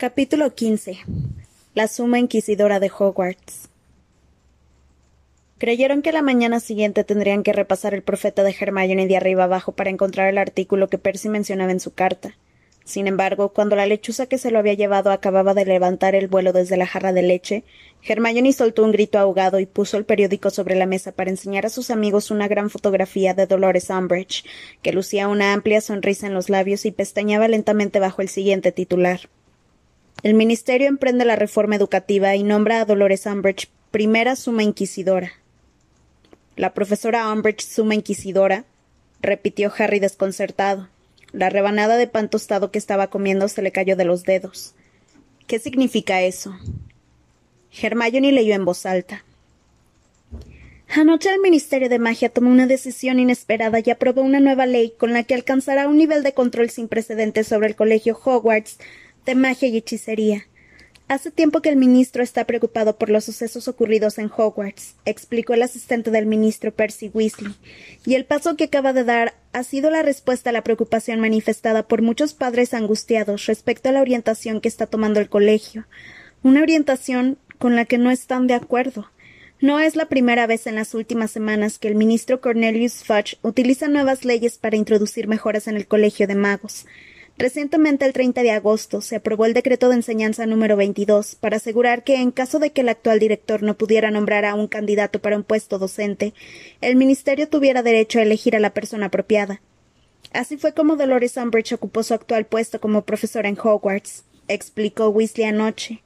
[0.00, 0.98] Capítulo 15.
[1.74, 3.68] La suma inquisidora de Hogwarts.
[5.58, 9.72] Creyeron que la mañana siguiente tendrían que repasar el profeta de Hermione de arriba abajo
[9.72, 12.38] para encontrar el artículo que Percy mencionaba en su carta.
[12.86, 16.54] Sin embargo, cuando la lechuza que se lo había llevado acababa de levantar el vuelo
[16.54, 17.64] desde la jarra de leche,
[18.02, 21.68] Hermione soltó un grito ahogado y puso el periódico sobre la mesa para enseñar a
[21.68, 24.46] sus amigos una gran fotografía de Dolores Umbridge,
[24.80, 29.28] que lucía una amplia sonrisa en los labios y pestañeaba lentamente bajo el siguiente titular.
[30.22, 35.32] El Ministerio emprende la reforma educativa y nombra a Dolores Umbridge primera suma inquisidora.
[36.56, 38.66] La profesora Umbridge suma inquisidora,
[39.22, 40.88] repitió Harry desconcertado.
[41.32, 44.74] La rebanada de pan tostado que estaba comiendo se le cayó de los dedos.
[45.46, 46.54] ¿Qué significa eso?
[47.80, 49.24] Hermione leyó en voz alta.
[50.94, 55.12] Anoche el Ministerio de Magia tomó una decisión inesperada y aprobó una nueva ley con
[55.12, 58.78] la que alcanzará un nivel de control sin precedentes sobre el colegio Hogwarts
[59.26, 60.46] de magia y hechicería.
[61.10, 65.62] Hace tiempo que el ministro está preocupado por los sucesos ocurridos en Hogwarts, explicó el
[65.62, 67.52] asistente del ministro Percy Weasley,
[68.06, 71.88] y el paso que acaba de dar ha sido la respuesta a la preocupación manifestada
[71.88, 75.86] por muchos padres angustiados respecto a la orientación que está tomando el colegio,
[76.44, 79.10] una orientación con la que no están de acuerdo.
[79.60, 83.88] No es la primera vez en las últimas semanas que el ministro Cornelius Fudge utiliza
[83.88, 86.86] nuevas leyes para introducir mejoras en el colegio de magos.
[87.40, 92.04] Recientemente, el 30 de agosto, se aprobó el decreto de enseñanza número 22 para asegurar
[92.04, 95.38] que, en caso de que el actual director no pudiera nombrar a un candidato para
[95.38, 96.34] un puesto docente,
[96.82, 99.62] el ministerio tuviera derecho a elegir a la persona apropiada.
[100.34, 105.46] Así fue como Dolores Umbridge ocupó su actual puesto como profesora en Hogwarts, explicó Weasley
[105.46, 106.02] anoche.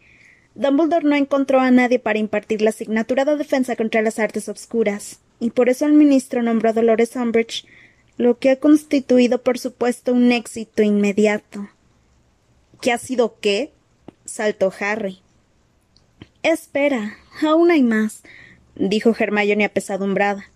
[0.54, 5.18] Dumbledore no encontró a nadie para impartir la asignatura de defensa contra las artes obscuras,
[5.40, 7.66] y por eso el ministro nombró a Dolores Umbridge
[8.16, 11.68] lo que ha constituido, por supuesto, un éxito inmediato.
[12.80, 13.72] ¿Qué ha sido qué?
[14.24, 15.20] saltó Harry.
[16.42, 18.22] Espera, aún hay más,
[18.74, 20.50] dijo Hermione apesadumbrada.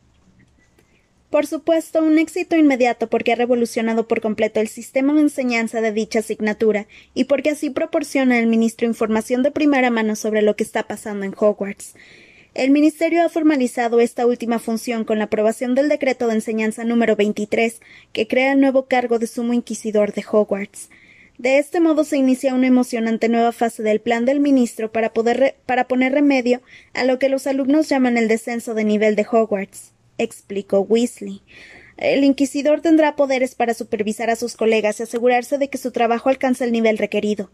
[1.31, 5.93] Por supuesto, un éxito inmediato porque ha revolucionado por completo el sistema de enseñanza de
[5.93, 10.65] dicha asignatura y porque así proporciona al ministro información de primera mano sobre lo que
[10.65, 11.95] está pasando en Hogwarts.
[12.59, 17.15] El Ministerio ha formalizado esta última función con la aprobación del decreto de enseñanza número
[17.15, 17.81] 23,
[18.13, 20.91] que crea el nuevo cargo de sumo inquisidor de Hogwarts.
[21.39, 25.55] De este modo se inicia una emocionante nueva fase del plan del ministro para, poder
[25.67, 26.61] para poner remedio
[26.95, 31.43] a lo que los alumnos llaman el descenso de nivel de Hogwarts, explicó Weasley.
[31.97, 36.29] El inquisidor tendrá poderes para supervisar a sus colegas y asegurarse de que su trabajo
[36.29, 37.51] alcance el nivel requerido.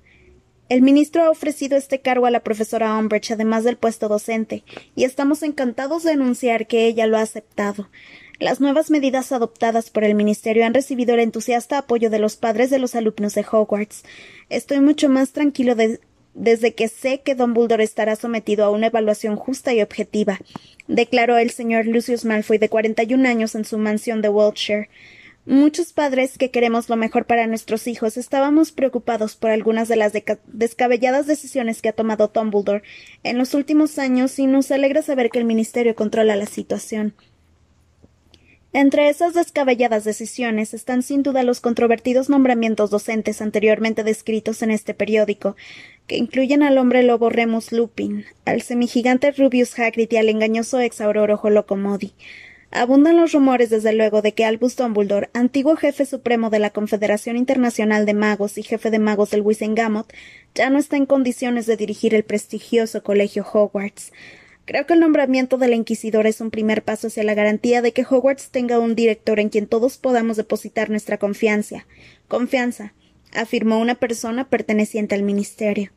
[0.70, 4.64] El ministro ha ofrecido este cargo a la profesora Umbridge, además del puesto docente,
[4.96, 7.90] y estamos encantados de anunciar que ella lo ha aceptado.
[8.40, 12.70] Las nuevas medidas adoptadas por el Ministerio han recibido el entusiasta apoyo de los padres
[12.70, 14.04] de los alumnos de Hogwarts.
[14.48, 15.76] Estoy mucho más tranquilo
[16.34, 20.40] desde que sé que Dumbledore estará sometido a una evaluación justa y objetiva,
[20.88, 24.88] declaró el señor Lucius Malfoy de cuarenta y un años en su mansión de Wiltshire.
[25.46, 30.12] Muchos padres que queremos lo mejor para nuestros hijos estábamos preocupados por algunas de las
[30.46, 32.82] descabelladas decisiones que ha tomado Dumbledore
[33.24, 37.14] en los últimos años y nos alegra saber que el Ministerio controla la situación.
[38.72, 44.94] Entre esas descabelladas decisiones están sin duda los controvertidos nombramientos docentes anteriormente descritos en este
[44.94, 45.56] periódico,
[46.06, 51.02] que incluyen al hombre lobo Remus Lupin, al semigigante Rubius Hagrid y al engañoso ex
[51.02, 52.14] auroro Holocomodi.
[52.76, 57.36] Abundan los rumores, desde luego, de que Albus Dumbledore, antiguo jefe supremo de la Confederación
[57.36, 60.12] Internacional de Magos y jefe de magos del Wisengamot,
[60.56, 64.10] ya no está en condiciones de dirigir el prestigioso colegio Hogwarts.
[64.64, 68.04] Creo que el nombramiento del inquisidor es un primer paso hacia la garantía de que
[68.04, 71.86] Hogwarts tenga un director en quien todos podamos depositar nuestra confianza.
[72.26, 72.92] Confianza,
[73.34, 75.92] afirmó una persona perteneciente al ministerio.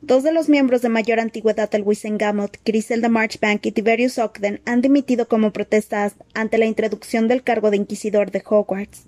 [0.00, 4.80] Dos de los miembros de mayor antigüedad del Wisengamot, Griselda Marchbank y Tiberius Ogden, han
[4.80, 9.06] dimitido como protesta ante la introducción del cargo de inquisidor de Hogwarts.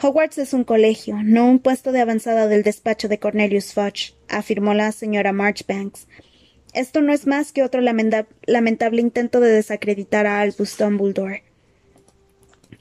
[0.00, 4.74] Hogwarts es un colegio, no un puesto de avanzada del despacho de Cornelius Fudge, afirmó
[4.74, 6.06] la señora Marchbanks.
[6.72, 11.42] Esto no es más que otro lamentable intento de desacreditar a Albus Dumbledore.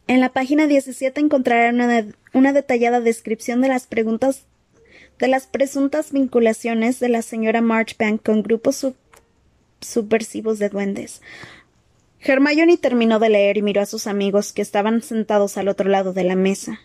[0.08, 4.46] En la página 17 encontrarán una detallada descripción de las preguntas
[5.20, 8.88] de las presuntas vinculaciones de la señora Marchbank con grupos
[9.82, 11.22] subversivos de duendes.
[12.22, 16.14] Hermione terminó de leer y miró a sus amigos que estaban sentados al otro lado
[16.14, 16.80] de la mesa.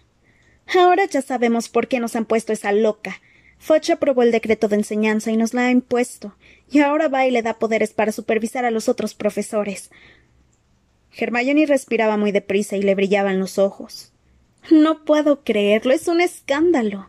[0.76, 3.20] Ahora ya sabemos por qué nos han puesto esa loca.
[3.58, 6.36] Fudge aprobó el decreto de enseñanza y nos la ha impuesto,
[6.70, 9.90] y ahora va y le da poderes para supervisar a los otros profesores.
[11.16, 14.12] Hermione respiraba muy deprisa y le brillaban los ojos.
[14.70, 17.08] No puedo creerlo, es un escándalo.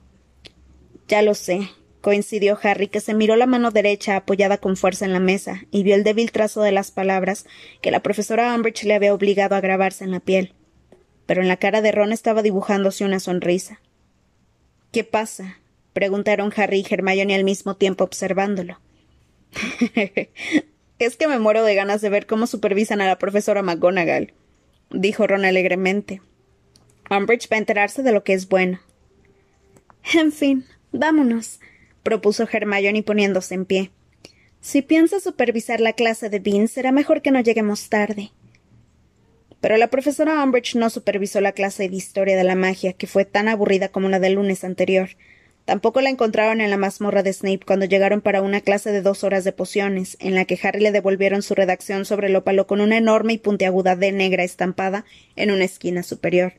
[1.08, 1.70] Ya lo sé,
[2.02, 5.84] coincidió Harry, que se miró la mano derecha apoyada con fuerza en la mesa y
[5.84, 7.46] vio el débil trazo de las palabras
[7.82, 10.54] que la profesora Umbridge le había obligado a grabarse en la piel.
[11.26, 13.82] Pero en la cara de Ron estaba dibujándose una sonrisa.
[14.92, 15.58] ¿Qué pasa?
[15.94, 18.80] preguntaron Harry y Hermione al mismo tiempo observándolo.
[21.00, 24.34] es que me muero de ganas de ver cómo supervisan a la profesora McGonagall,
[24.92, 26.22] dijo Ron alegremente.
[27.10, 28.80] Umbridge va a enterarse de lo que es bueno.
[30.14, 30.66] En fin,
[31.00, 31.60] vámonos,
[32.04, 33.92] propuso Hermione poniéndose en pie.
[34.62, 38.32] Si piensa supervisar la clase de Bean, será mejor que no lleguemos tarde.
[39.62, 43.26] Pero la profesora Umbridge no supervisó la clase de historia de la magia, que fue
[43.26, 45.10] tan aburrida como la del lunes anterior.
[45.66, 49.24] Tampoco la encontraron en la mazmorra de Snape cuando llegaron para una clase de dos
[49.24, 52.82] horas de pociones, en la que Harry le devolvieron su redacción sobre el ópalo con
[52.82, 55.06] una enorme y puntiaguda D negra estampada
[55.36, 56.54] en una esquina superior.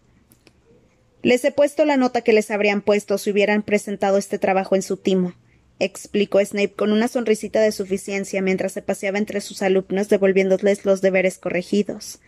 [1.27, 4.83] Les he puesto la nota que les habrían puesto si hubieran presentado este trabajo en
[4.83, 5.35] su timo,
[5.81, 11.01] explicó Snape con una sonrisita de suficiencia mientras se paseaba entre sus alumnos devolviéndoles los
[11.01, 12.21] deberes corregidos.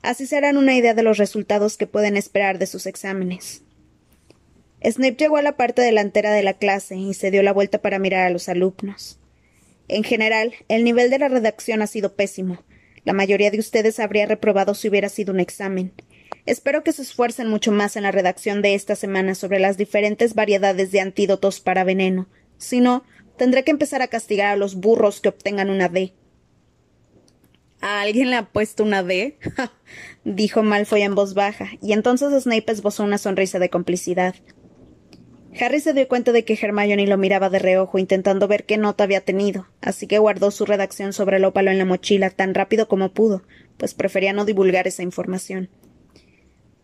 [0.00, 3.60] Así se harán una idea de los resultados que pueden esperar de sus exámenes.
[4.82, 7.98] Snape llegó a la parte delantera de la clase y se dio la vuelta para
[7.98, 9.18] mirar a los alumnos.
[9.86, 12.64] En general, el nivel de la redacción ha sido pésimo.
[13.04, 15.92] La mayoría de ustedes habría reprobado si hubiera sido un examen.
[16.50, 20.34] Espero que se esfuercen mucho más en la redacción de esta semana sobre las diferentes
[20.34, 22.26] variedades de antídotos para veneno.
[22.58, 23.04] Si no,
[23.36, 26.12] tendré que empezar a castigar a los burros que obtengan una D.
[27.80, 29.38] ¿A alguien le ha puesto una D?
[30.24, 34.34] dijo Malfoy en voz baja, y entonces Snape esbozó una sonrisa de complicidad.
[35.60, 39.04] Harry se dio cuenta de que Hermione lo miraba de reojo intentando ver qué nota
[39.04, 42.88] había tenido, así que guardó su redacción sobre el ópalo en la mochila tan rápido
[42.88, 43.44] como pudo,
[43.76, 45.70] pues prefería no divulgar esa información.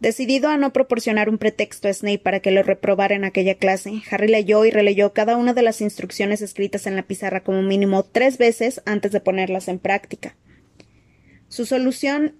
[0.01, 4.03] Decidido a no proporcionar un pretexto a Snape para que lo reprobara en aquella clase,
[4.11, 8.03] Harry leyó y releyó cada una de las instrucciones escritas en la pizarra como mínimo
[8.05, 10.37] tres veces antes de ponerlas en práctica.
[11.49, 12.35] Su solución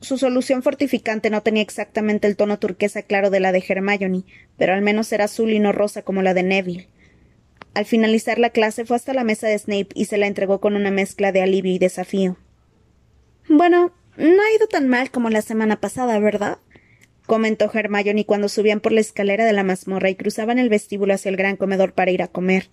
[0.00, 4.24] su solución fortificante no tenía exactamente el tono turquesa claro de la de Hermione,
[4.58, 6.88] pero al menos era azul y no rosa como la de Neville.
[7.72, 10.76] Al finalizar la clase fue hasta la mesa de Snape y se la entregó con
[10.76, 12.36] una mezcla de alivio y desafío.
[13.48, 16.58] Bueno, no ha ido tan mal como la semana pasada, ¿verdad?
[17.26, 21.28] Comentó Hermione cuando subían por la escalera de la mazmorra y cruzaban el vestíbulo hacia
[21.28, 22.70] el gran comedor para ir a comer.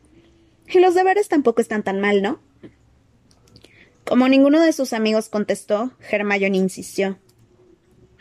[0.71, 2.39] Y los deberes tampoco están tan mal, ¿no?
[4.05, 7.17] Como ninguno de sus amigos contestó, Hermione insistió.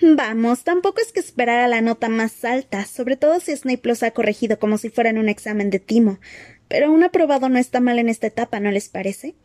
[0.01, 4.11] Vamos, tampoco es que esperara la nota más alta, sobre todo si Snape los ha
[4.11, 6.19] corregido como si fueran un examen de timo.
[6.67, 9.37] Pero un aprobado no está mal en esta etapa, ¿no les parece?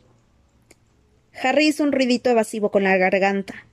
[1.43, 3.67] Harry hizo un ruidito evasivo con la garganta.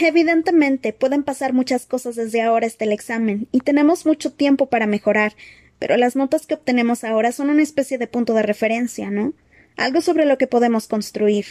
[0.00, 4.86] Evidentemente, pueden pasar muchas cosas desde ahora hasta el examen, y tenemos mucho tiempo para
[4.86, 5.34] mejorar,
[5.80, 9.34] pero las notas que obtenemos ahora son una especie de punto de referencia, ¿no?
[9.76, 11.46] Algo sobre lo que podemos construir.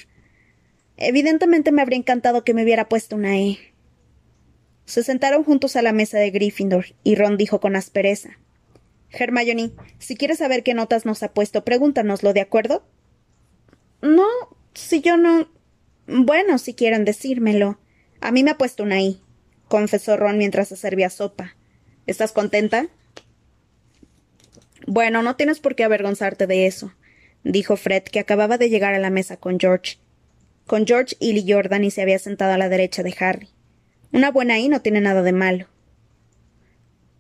[0.96, 3.58] Evidentemente me habría encantado que me hubiera puesto una E.
[4.86, 8.38] Se sentaron juntos a la mesa de Gryffindor, y Ron dijo con aspereza.
[9.10, 12.86] Hermione, si quieres saber qué notas nos ha puesto, pregúntanoslo, ¿de acuerdo?
[14.02, 14.28] No,
[14.74, 15.50] si yo no.
[16.08, 17.78] Bueno, si quieren decírmelo.
[18.22, 19.22] A mí me ha puesto una I,
[19.68, 21.56] confesó Ron mientras se servía sopa.
[22.06, 22.88] ¿Estás contenta?
[24.86, 26.94] Bueno, no tienes por qué avergonzarte de eso,
[27.44, 29.98] dijo Fred, que acababa de llegar a la mesa con George.
[30.66, 33.50] Con George y Lee Jordan y se había sentado a la derecha de Harry.
[34.12, 35.68] Una buena I no tiene nada de malo.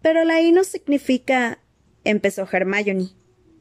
[0.01, 1.59] Pero la I no significa.
[2.03, 3.09] empezó Hermione.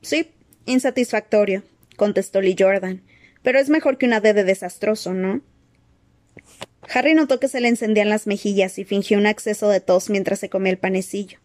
[0.03, 0.31] Sí,
[0.65, 1.65] insatisfactorio,
[1.97, 3.03] contestó Lee Jordan.
[3.43, 5.41] Pero es mejor que una D de desastroso, ¿no?
[6.93, 10.39] Harry notó que se le encendían las mejillas y fingió un acceso de tos mientras
[10.39, 11.39] se comía el panecillo.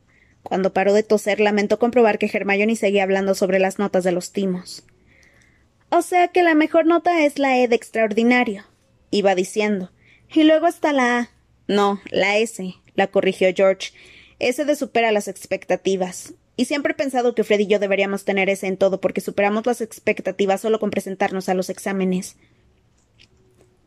[0.44, 4.32] Cuando paró de toser, lamentó comprobar que Hermione seguía hablando sobre las notas de los
[4.32, 4.84] timos.
[5.90, 8.66] O sea que la mejor nota es la E de extraordinario,
[9.12, 9.92] iba diciendo.
[10.34, 11.30] Y luego está la A.
[11.68, 13.92] No, la S, la corrigió George.
[14.40, 16.34] S de supera las expectativas.
[16.56, 19.66] Y siempre he pensado que Fred y yo deberíamos tener ese en todo porque superamos
[19.66, 22.38] las expectativas solo con presentarnos a los exámenes.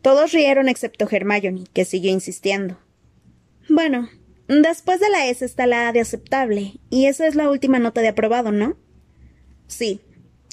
[0.04, 2.78] Todos rieron excepto Hermione, que siguió insistiendo.
[3.70, 4.10] Bueno,
[4.48, 8.02] después de la S está la A de aceptable, y esa es la última nota
[8.02, 8.76] de aprobado, ¿no?
[9.66, 10.02] Sí,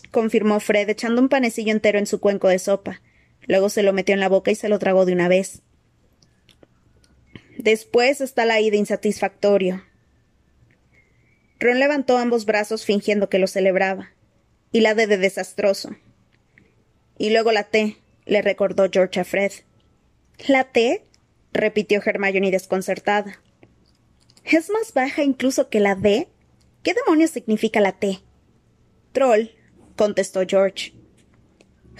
[0.10, 3.02] confirmó Fred, echando un panecillo entero en su cuenco de sopa.
[3.46, 5.62] Luego se lo metió en la boca y se lo tragó de una vez.
[7.58, 9.84] Después está la I de insatisfactorio.
[11.60, 14.12] Ron levantó ambos brazos fingiendo que lo celebraba.
[14.72, 15.98] Y la D de desastroso.
[17.18, 19.52] Y luego la T, le recordó George a Fred.
[20.48, 21.06] ¿La T?
[21.54, 23.42] repitió Hermione desconcertada.
[24.44, 26.28] ¿Es más baja incluso que la D?
[26.84, 28.20] ¿Qué demonios significa la T?
[29.12, 29.50] Troll,
[29.96, 30.94] contestó George.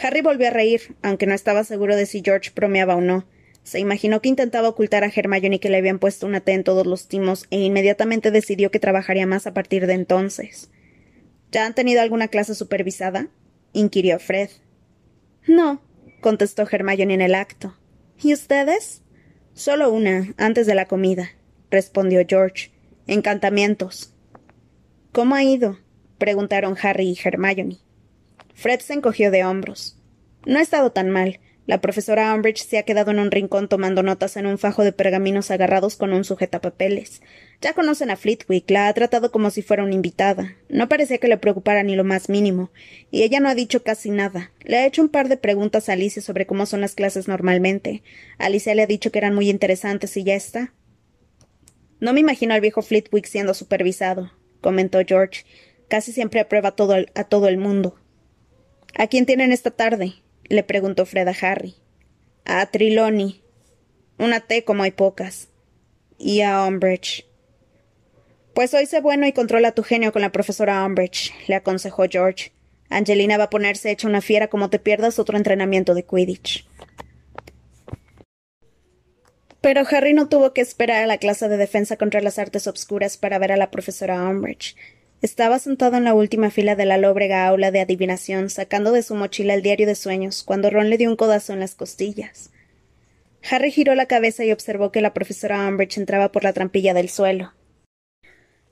[0.02, 3.28] Harry volvió a reír, aunque no estaba seguro de si George bromeaba o no.
[3.64, 6.88] Se imaginó que intentaba ocultar a Hermione que le habían puesto una T en todos
[6.88, 10.72] los timos e inmediatamente decidió que trabajaría más a partir de entonces.
[11.52, 13.28] ¿Ya han tenido alguna clase supervisada?
[13.74, 14.50] inquirió Fred.
[15.46, 15.82] No,
[16.22, 17.76] contestó Hermione en el acto.
[18.22, 19.02] ¿Y ustedes?
[19.54, 21.32] Solo una, antes de la comida,
[21.70, 22.72] respondió George.
[23.08, 24.14] Encantamientos.
[25.12, 25.80] ¿Cómo ha ido?
[26.18, 27.80] preguntaron Harry y Hermione.
[28.54, 29.98] Fred se encogió de hombros.
[30.46, 31.40] No ha estado tan mal.
[31.68, 34.94] La profesora Umbridge se ha quedado en un rincón tomando notas en un fajo de
[34.94, 37.22] pergaminos agarrados con un sujetapapeles.
[37.62, 40.56] Ya conocen a Flitwick, la ha tratado como si fuera una invitada.
[40.70, 42.72] No parecía que le preocupara ni lo más mínimo,
[43.12, 44.52] y ella no ha dicho casi nada.
[44.62, 48.02] Le ha hecho un par de preguntas a Alicia sobre cómo son las clases normalmente.
[48.40, 50.74] Alicia le ha dicho que eran muy interesantes y ya está.
[52.00, 55.46] No me imagino al viejo Flitwick siendo supervisado, comentó George.
[55.88, 58.00] Casi siempre aprueba todo a todo el mundo.
[58.96, 60.16] ¿A quién tienen esta tarde?
[60.52, 61.76] Le preguntó Fred a Harry.
[62.46, 63.42] A Triloni.
[64.18, 65.50] Una T como hay pocas.
[66.18, 67.26] Y a Umbridge.
[68.54, 72.52] Pues hoy sé bueno y controla tu genio con la profesora Umbridge, le aconsejó George.
[72.90, 76.68] Angelina va a ponerse hecha una fiera como te pierdas otro entrenamiento de Quidditch.
[79.62, 83.16] Pero Harry no tuvo que esperar a la clase de defensa contra las artes obscuras
[83.16, 84.76] para ver a la profesora Umbridge.
[85.22, 89.14] Estaba sentado en la última fila de la lóbrega aula de adivinación, sacando de su
[89.14, 92.50] mochila el diario de sueños, cuando Ron le dio un codazo en las costillas.
[93.48, 97.10] Harry giró la cabeza y observó que la profesora Umbridge entraba por la trampilla del
[97.10, 97.54] suelo.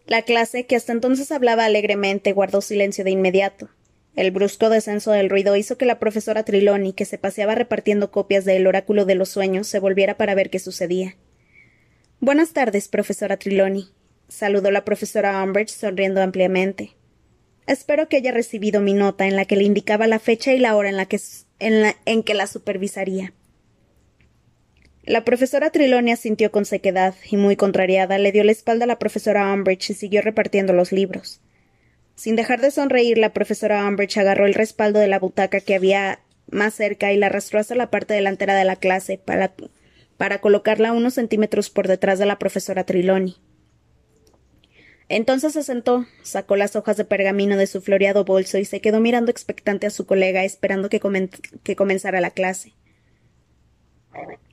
[0.08, 3.70] La clase, que hasta entonces hablaba alegremente, guardó silencio de inmediato.
[4.16, 8.44] El brusco descenso del ruido hizo que la profesora Triloni, que se paseaba repartiendo copias
[8.44, 11.16] del oráculo de los sueños, se volviera para ver qué sucedía.
[12.20, 13.92] Buenas tardes, profesora Triloni,
[14.30, 16.96] saludó la profesora Umbridge sonriendo ampliamente.
[17.68, 20.76] Espero que haya recibido mi nota en la que le indicaba la fecha y la
[20.76, 23.34] hora en la que, la supervisaría.
[25.04, 29.00] La profesora Trilonia sintió con sequedad y muy contrariada le dio la espalda a la
[29.00, 31.42] profesora Umbridge y siguió repartiendo los libros.
[32.16, 36.20] Sin dejar de sonreír, la profesora Umbridge agarró el respaldo de la butaca que había
[36.52, 39.54] más cerca y la arrastró hasta la parte delantera de la clase para,
[40.18, 43.38] para colocarla unos centímetros por detrás de la profesora Triloni.
[45.10, 49.00] Entonces se sentó, sacó las hojas de pergamino de su floreado bolso y se quedó
[49.00, 51.00] mirando expectante a su colega, esperando que,
[51.76, 52.74] comenzara la clase.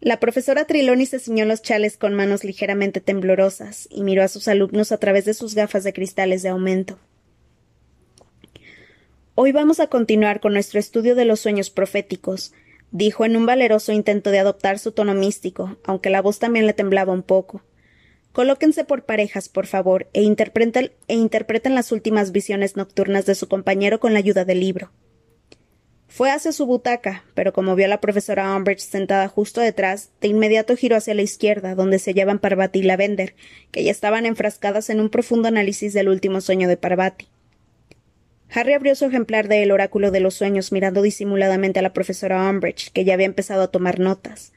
[0.00, 4.48] La profesora Triloni se ciñó los chales con manos ligeramente temblorosas y miró a sus
[4.48, 6.98] alumnos a través de sus gafas de cristales de aumento.
[9.34, 12.54] Hoy vamos a continuar con nuestro estudio de los sueños proféticos,
[12.92, 16.72] dijo en un valeroso intento de adoptar su tono místico, aunque la voz también le
[16.72, 17.62] temblaba un poco.
[18.36, 23.48] Colóquense por parejas, por favor, e interpreten, e interpreten las últimas visiones nocturnas de su
[23.48, 24.92] compañero con la ayuda del libro.
[26.06, 30.28] Fue hacia su butaca, pero como vio a la profesora Umbridge sentada justo detrás, de
[30.28, 33.34] inmediato giró hacia la izquierda, donde se hallaban Parvati y Lavender,
[33.70, 37.28] que ya estaban enfrascadas en un profundo análisis del último sueño de Parvati.
[38.50, 42.50] Harry abrió su ejemplar de El oráculo de los sueños mirando disimuladamente a la profesora
[42.50, 44.52] Umbridge, que ya había empezado a tomar notas.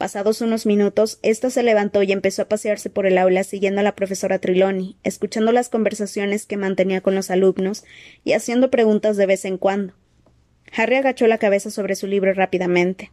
[0.00, 3.84] Pasados unos minutos, ésta se levantó y empezó a pasearse por el aula siguiendo a
[3.84, 7.84] la profesora Triloni, escuchando las conversaciones que mantenía con los alumnos
[8.24, 9.92] y haciendo preguntas de vez en cuando.
[10.74, 13.12] Harry agachó la cabeza sobre su libro rápidamente.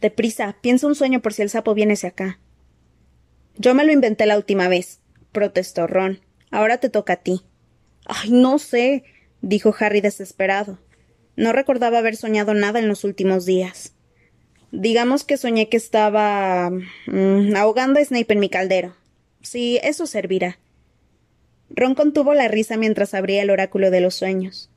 [0.00, 2.40] Deprisa, piensa un sueño por si el sapo viene hacia acá.
[3.54, 5.00] Yo me lo inventé la última vez,
[5.32, 6.20] protestó Ron.
[6.50, 7.42] Ahora te toca a ti.
[8.06, 9.04] Ay, no sé,
[9.42, 10.78] dijo Harry desesperado.
[11.36, 13.92] No recordaba haber soñado nada en los últimos días.
[14.70, 16.70] Digamos que soñé que estaba
[17.06, 18.94] mm, ahogando a Snape en mi caldero.
[19.42, 20.58] Sí, eso servirá.
[21.70, 24.70] Ron contuvo la risa mientras abría el oráculo de los sueños.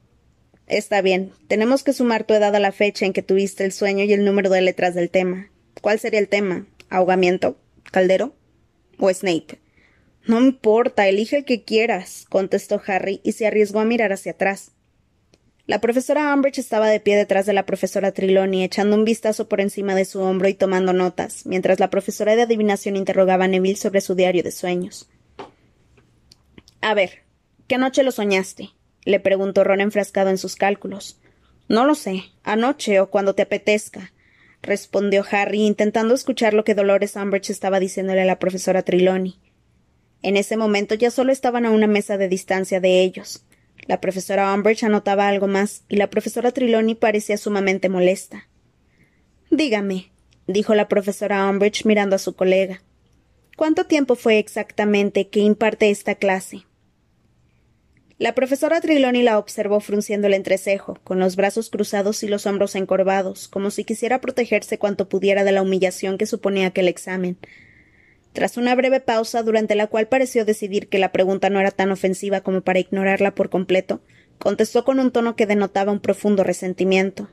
[0.68, 4.06] Está bien, tenemos que sumar tu edad a la fecha en que tuviste el sueño
[4.06, 5.50] y el número de letras del tema.
[5.82, 6.66] ¿Cuál sería el tema?
[6.90, 7.58] ¿Ahogamiento?
[7.92, 8.34] ¿Caldero?
[8.98, 9.60] ¿O Snape?
[10.26, 14.72] No importa, elige el que quieras, contestó Harry y se arriesgó a mirar hacia atrás.
[15.72, 19.62] La profesora Umbridge estaba de pie detrás de la profesora Triloni, echando un vistazo por
[19.62, 23.78] encima de su hombro y tomando notas, mientras la profesora de adivinación interrogaba a Neville
[23.78, 25.10] sobre su diario de sueños.
[26.82, 27.20] A ver,
[27.68, 28.72] ¿qué noche lo soñaste?
[29.06, 31.22] le preguntó Ron enfrascado en sus cálculos.
[31.70, 34.12] No lo sé, anoche o cuando te apetezca,
[34.62, 39.40] respondió Harry, intentando escuchar lo que Dolores Umbridge estaba diciéndole a la profesora Triloni.
[40.22, 43.46] En ese momento ya solo estaban a una mesa de distancia de ellos.
[43.88, 48.48] La profesora Umbridge anotaba algo más, y la profesora Triloni parecía sumamente molesta.
[49.50, 50.12] Dígame,
[50.48, 52.82] dijo la profesora Umbridge mirando a su colega.
[53.58, 56.66] ¿Cuánto tiempo fue exactamente que imparte esta clase?
[58.18, 62.76] La profesora Triloni la observó frunciendo el entrecejo, con los brazos cruzados y los hombros
[62.76, 67.40] encorvados, como si quisiera protegerse cuanto pudiera de la humillación que suponía aquel examen.
[68.34, 71.92] Tras una breve pausa, durante la cual pareció decidir que la pregunta no era tan
[71.92, 74.02] ofensiva como para ignorarla por completo,
[74.38, 77.30] contestó con un tono que denotaba un profundo resentimiento.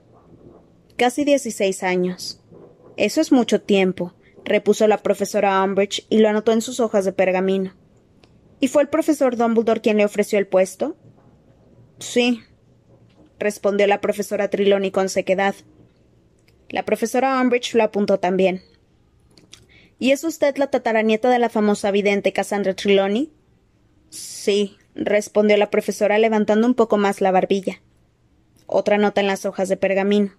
[0.96, 2.42] Casi dieciséis años.
[2.96, 4.14] Eso es mucho tiempo,
[4.44, 7.74] repuso la profesora Umbridge y lo anotó en sus hojas de pergamino.
[8.60, 10.96] ¿Y fue el profesor Dumbledore quien le ofreció el puesto?
[12.00, 12.42] Sí,
[13.38, 15.54] respondió la profesora Triloni con sequedad.
[16.68, 18.62] La profesora Umbridge lo apuntó también.
[19.98, 23.32] ¿Y es usted la tataranieta de la famosa vidente Cassandra Triloni?
[24.10, 27.82] Sí, respondió la profesora levantando un poco más la barbilla.
[28.66, 30.32] Otra nota en las hojas de pergamino.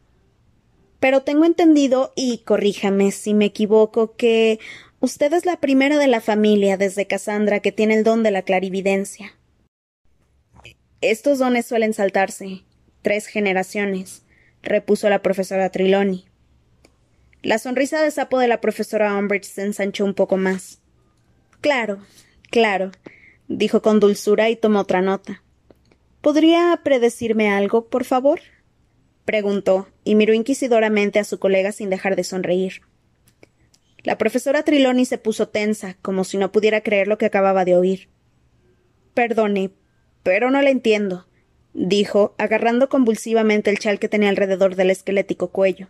[1.00, 4.60] Pero tengo entendido, y corríjame si me equivoco, que
[5.02, 8.42] Usted es la primera de la familia desde Cassandra que tiene el don de la
[8.42, 9.34] clarividencia.
[11.00, 12.66] Estos dones suelen saltarse.
[13.02, 14.24] Tres generaciones,
[14.62, 16.29] repuso la profesora Triloni.
[17.42, 20.82] La sonrisa de sapo de la profesora Umbridge se ensanchó un poco más.
[21.62, 22.00] Claro,
[22.52, 22.92] claro,
[23.48, 25.42] dijo con dulzura y tomó otra nota.
[26.20, 28.42] ¿Podría predecirme algo, por favor?
[29.24, 32.82] preguntó, y miró inquisidoramente a su colega sin dejar de sonreír.
[34.04, 37.78] La profesora Triloni se puso tensa, como si no pudiera creer lo que acababa de
[37.78, 38.10] oír.
[39.14, 39.72] Perdone,
[40.24, 41.28] pero no la entiendo,
[41.74, 45.88] dijo, agarrando convulsivamente el chal que tenía alrededor del esquelético cuello.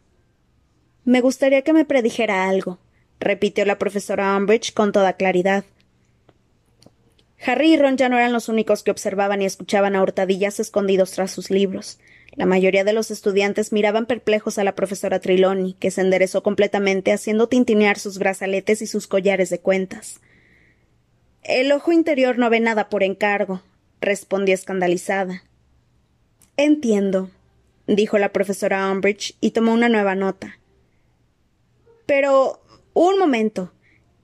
[1.06, 2.80] Me gustaría que me predijera algo,
[3.20, 5.64] repitió la profesora Umbridge con toda claridad.
[7.46, 11.12] Harry y Ron ya no eran los únicos que observaban y escuchaban a hurtadillas escondidos
[11.12, 12.00] tras sus libros.
[12.36, 17.12] La mayoría de los estudiantes miraban perplejos a la profesora Triloni, que se enderezó completamente
[17.12, 20.20] haciendo tintinear sus brazaletes y sus collares de cuentas.
[21.44, 23.62] El ojo interior no ve nada por encargo,
[24.02, 25.44] respondió escandalizada.
[26.58, 27.32] Entiendo,
[27.88, 30.59] dijo la profesora Umbridge y tomó una nueva nota.
[32.10, 32.60] Pero.
[32.94, 33.72] un momento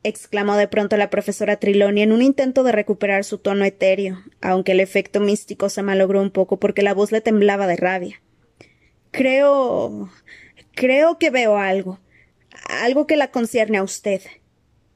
[0.02, 4.72] exclamó de pronto la profesora Triloni en un intento de recuperar su tono etéreo, aunque
[4.72, 8.24] el efecto místico se malogró un poco porque la voz le temblaba de rabia.
[9.12, 10.10] Creo.
[10.74, 12.00] creo que veo algo.
[12.82, 14.22] algo que la concierne a usted.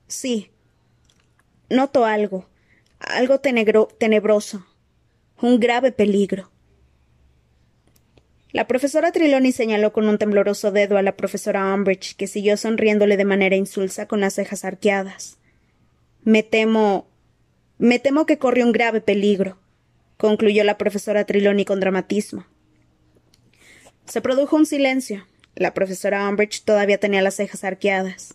[0.07, 0.49] Sí.
[1.69, 2.49] Noto algo.
[2.97, 4.65] algo tenebroso.
[5.39, 6.49] un grave peligro.
[8.51, 13.15] La profesora Triloni señaló con un tembloroso dedo a la profesora Umbridge, que siguió sonriéndole
[13.15, 15.37] de manera insulsa con las cejas arqueadas.
[16.23, 17.07] Me temo.
[17.77, 19.59] me temo que corre un grave peligro,
[20.17, 22.45] concluyó la profesora Triloni con dramatismo.
[24.05, 25.27] Se produjo un silencio.
[25.55, 28.33] La profesora Umbridge todavía tenía las cejas arqueadas.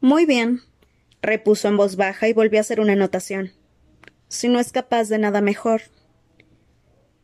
[0.00, 0.62] Muy bien,
[1.20, 3.52] repuso en voz baja y volvió a hacer una anotación.
[4.28, 5.82] Si no es capaz de nada mejor,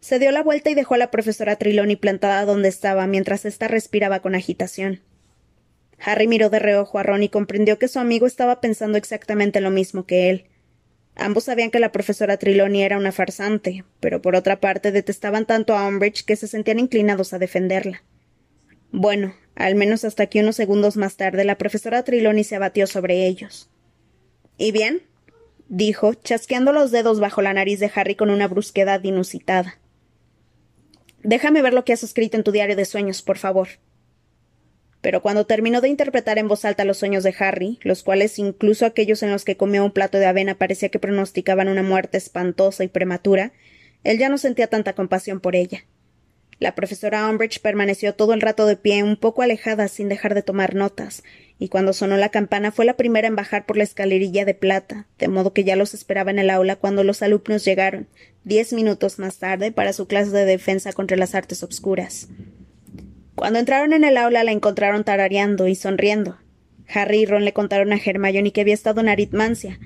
[0.00, 3.68] se dio la vuelta y dejó a la profesora Triloni plantada donde estaba mientras ésta
[3.68, 5.00] respiraba con agitación.
[6.00, 9.70] Harry miró de reojo a Ron y comprendió que su amigo estaba pensando exactamente lo
[9.70, 10.46] mismo que él.
[11.16, 15.76] Ambos sabían que la profesora Triloni era una farsante, pero por otra parte detestaban tanto
[15.76, 18.04] a Umbridge que se sentían inclinados a defenderla.
[18.92, 23.26] Bueno, al menos hasta que unos segundos más tarde la profesora Triloni se abatió sobre
[23.26, 23.68] ellos.
[24.56, 25.02] ¿Y bien?
[25.68, 29.78] dijo, chasqueando los dedos bajo la nariz de Harry con una brusquedad inusitada.
[31.22, 33.68] Déjame ver lo que has escrito en tu diario de sueños, por favor.
[35.00, 38.84] Pero cuando terminó de interpretar en voz alta los sueños de Harry, los cuales incluso
[38.84, 42.84] aquellos en los que comió un plato de avena parecía que pronosticaban una muerte espantosa
[42.84, 43.52] y prematura,
[44.04, 45.84] él ya no sentía tanta compasión por ella.
[46.58, 50.42] La profesora Umbridge permaneció todo el rato de pie, un poco alejada, sin dejar de
[50.42, 51.22] tomar notas,
[51.58, 55.06] y cuando sonó la campana fue la primera en bajar por la escalerilla de plata,
[55.18, 58.08] de modo que ya los esperaba en el aula cuando los alumnos llegaron,
[58.42, 62.28] diez minutos más tarde, para su clase de defensa contra las artes obscuras.
[63.36, 66.38] Cuando entraron en el aula la encontraron tarareando y sonriendo.
[66.92, 69.78] Harry y Ron le contaron a Hermione que había estado en aritmancia,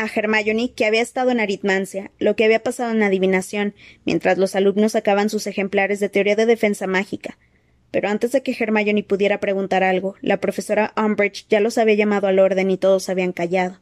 [0.00, 4.54] a Hermione que había estado en aritmancia, lo que había pasado en adivinación, mientras los
[4.56, 7.38] alumnos sacaban sus ejemplares de teoría de defensa mágica.
[7.90, 12.28] Pero antes de que Hermione pudiera preguntar algo, la profesora Umbridge ya los había llamado
[12.28, 13.80] al orden y todos habían callado.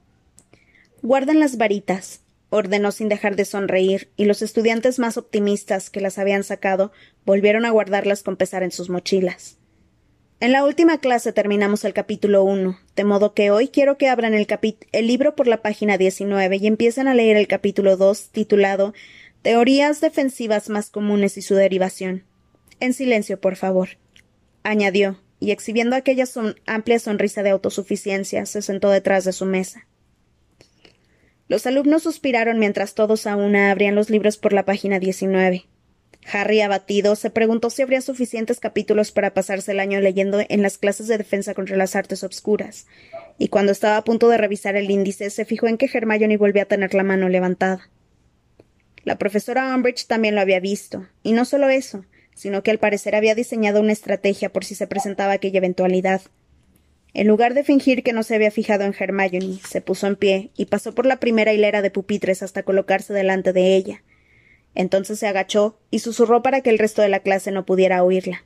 [1.02, 6.18] Guarden las varitas, ordenó sin dejar de sonreír, y los estudiantes más optimistas que las
[6.18, 6.92] habían sacado
[7.24, 9.57] volvieron a guardarlas con pesar en sus mochilas.
[10.40, 14.34] En la última clase terminamos el capítulo 1, de modo que hoy quiero que abran
[14.34, 14.46] el,
[15.04, 18.94] libro por la página 19 y empiecen a leer el capítulo 2 titulado
[19.42, 22.22] Teorías defensivas más comunes y su derivación.
[22.78, 23.98] En silencio, por favor.
[24.62, 26.24] añadió, y exhibiendo aquella
[26.66, 29.88] amplia sonrisa de autosuficiencia, se sentó detrás de su mesa.
[31.48, 35.66] Los alumnos suspiraron mientras todos a una abrían los libros por la página 19.
[36.30, 40.78] Harry, abatido, se preguntó si habría suficientes capítulos para pasarse el año leyendo en las
[40.78, 42.86] clases de defensa contra las artes obscuras,
[43.38, 46.64] y cuando estaba a punto de revisar el índice, se fijó en que Hermione volvía
[46.64, 47.88] a tener la mano levantada.
[49.04, 53.14] La profesora Umbridge también lo había visto, y no solo eso, sino que al parecer
[53.14, 56.20] había diseñado una estrategia por si se presentaba aquella eventualidad.
[57.14, 60.50] En lugar de fingir que no se había fijado en Hermione, se puso en pie
[60.56, 64.02] y pasó por la primera hilera de pupitres hasta colocarse delante de ella.
[64.74, 68.44] Entonces se agachó y susurró para que el resto de la clase no pudiera oírla.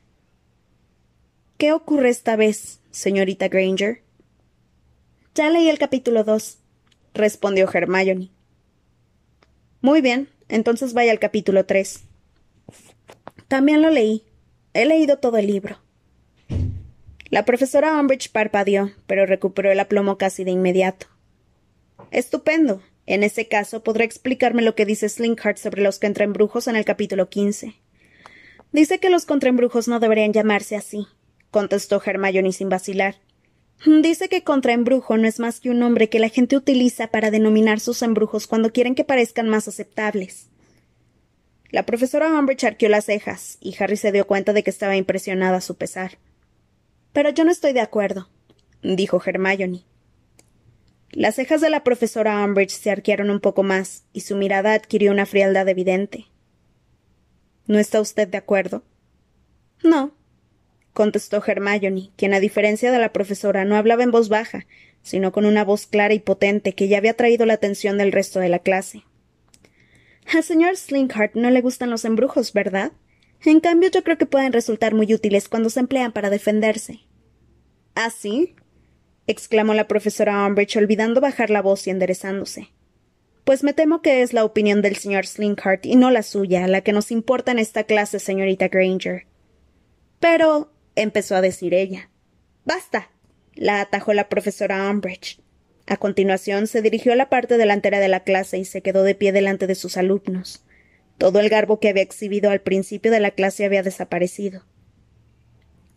[1.58, 4.02] ¿Qué ocurre esta vez, señorita Granger?
[5.34, 6.58] Ya leí el capítulo dos,
[7.14, 8.30] respondió Hermione.
[9.80, 12.04] Muy bien, entonces vaya al capítulo tres.
[13.48, 14.24] También lo leí.
[14.74, 15.78] He leído todo el libro.
[17.28, 21.06] La profesora Umbridge parpadeó, pero recuperó el aplomo casi de inmediato.
[22.10, 22.82] Estupendo.
[23.06, 27.28] En ese caso, podrá explicarme lo que dice Slinkhart sobre los contraembrujos en el capítulo
[27.28, 27.74] quince.
[28.72, 31.06] Dice que los contraembrujos no deberían llamarse así,
[31.50, 33.16] contestó Hermione sin vacilar.
[33.84, 37.80] Dice que contraembrujo no es más que un nombre que la gente utiliza para denominar
[37.80, 40.48] sus embrujos cuando quieren que parezcan más aceptables.
[41.70, 45.56] La profesora Umbridge arqueó las cejas, y Harry se dio cuenta de que estaba impresionada
[45.56, 46.18] a su pesar.
[47.12, 48.28] Pero yo no estoy de acuerdo,
[48.82, 49.84] dijo Hermione.
[51.12, 55.12] Las cejas de la profesora Umbridge se arquearon un poco más, y su mirada adquirió
[55.12, 56.26] una frialdad evidente.
[57.66, 58.82] ¿No está usted de acuerdo?
[59.82, 60.14] No,
[60.92, 64.66] contestó Hermione, quien a diferencia de la profesora no hablaba en voz baja,
[65.02, 68.40] sino con una voz clara y potente que ya había traído la atención del resto
[68.40, 69.04] de la clase.
[70.32, 72.92] Al señor Slinkhart no le gustan los embrujos, ¿verdad?
[73.44, 77.00] En cambio, yo creo que pueden resultar muy útiles cuando se emplean para defenderse.
[77.94, 78.54] ¿Ah, sí?
[79.26, 82.70] Exclamó la profesora Umbridge, olvidando bajar la voz y enderezándose.
[83.44, 86.82] Pues me temo que es la opinión del señor Slinkhart y no la suya, la
[86.82, 89.26] que nos importa en esta clase, señorita Granger.
[90.20, 90.72] Pero.
[90.94, 92.10] empezó a decir ella.
[92.64, 93.10] Basta.
[93.54, 95.40] la atajó la profesora Umbridge.
[95.86, 99.14] A continuación se dirigió a la parte delantera de la clase y se quedó de
[99.14, 100.64] pie delante de sus alumnos.
[101.18, 104.64] Todo el garbo que había exhibido al principio de la clase había desaparecido.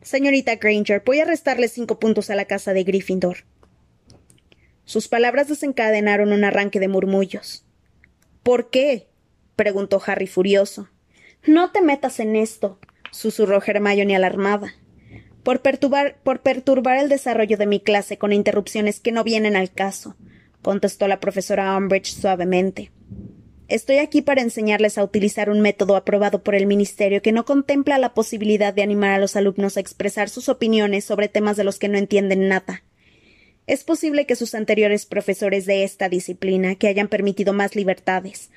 [0.05, 3.37] Señorita Granger, voy a restarle cinco puntos a la casa de Gryffindor.
[4.83, 7.65] Sus palabras desencadenaron un arranque de murmullos.
[8.43, 9.07] ¿Por qué?
[9.55, 10.89] preguntó Harry furioso.
[11.47, 12.77] No te metas en esto,
[13.09, 14.75] susurró Hermione alarmada.
[15.41, 19.71] Por perturbar, por perturbar el desarrollo de mi clase con interrupciones que no vienen al
[19.71, 20.15] caso,
[20.61, 22.91] contestó la profesora Umbridge suavemente.
[23.67, 27.97] Estoy aquí para enseñarles a utilizar un método aprobado por el Ministerio que no contempla
[27.97, 31.80] la posibilidad de animar a los alumnos a expresar sus opiniones sobre temas de los
[31.80, 32.84] que no entienden nada.
[33.65, 38.51] Es posible que sus anteriores profesores de esta disciplina, que hayan permitido más libertades,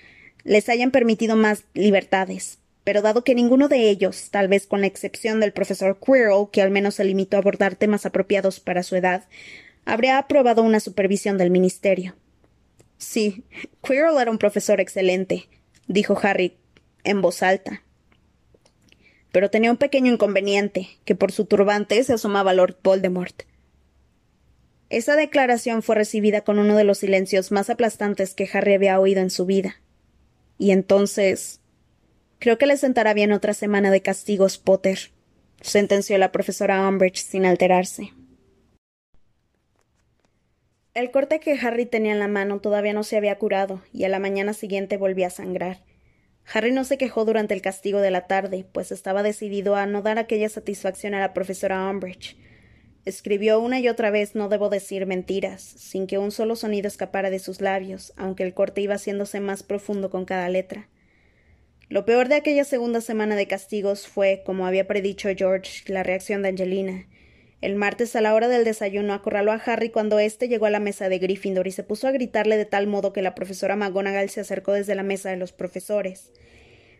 [0.44, 4.88] les hayan permitido más libertades, pero dado que ninguno de ellos, tal vez con la
[4.88, 8.94] excepción del profesor Quirrell, que al menos se limitó a abordar temas apropiados para su
[8.94, 9.24] edad,
[9.86, 12.14] habría aprobado una supervisión del Ministerio.
[12.98, 13.44] Sí,
[13.82, 15.48] Quirrell era un profesor excelente,
[15.86, 16.56] dijo Harry
[17.04, 17.82] en voz alta.
[19.32, 23.42] Pero tenía un pequeño inconveniente, que por su turbante se asomaba Lord Voldemort.
[24.90, 29.20] Esa declaración fue recibida con uno de los silencios más aplastantes que Harry había oído
[29.20, 29.80] en su vida.
[30.58, 31.60] Y entonces.
[32.38, 35.10] Creo que le sentará bien otra semana de castigos, Potter,
[35.60, 38.12] sentenció la profesora Umbridge sin alterarse.
[40.98, 44.08] El corte que Harry tenía en la mano todavía no se había curado, y a
[44.08, 45.84] la mañana siguiente volvía a sangrar.
[46.52, 50.02] Harry no se quejó durante el castigo de la tarde, pues estaba decidido a no
[50.02, 52.36] dar aquella satisfacción a la profesora Umbridge.
[53.04, 57.30] Escribió una y otra vez no debo decir mentiras, sin que un solo sonido escapara
[57.30, 60.88] de sus labios, aunque el corte iba haciéndose más profundo con cada letra.
[61.88, 66.42] Lo peor de aquella segunda semana de castigos fue, como había predicho George, la reacción
[66.42, 67.06] de Angelina,
[67.60, 70.78] el martes a la hora del desayuno acorraló a Harry cuando éste llegó a la
[70.78, 74.30] mesa de Gryffindor y se puso a gritarle de tal modo que la profesora McGonagall
[74.30, 76.32] se acercó desde la mesa de los profesores.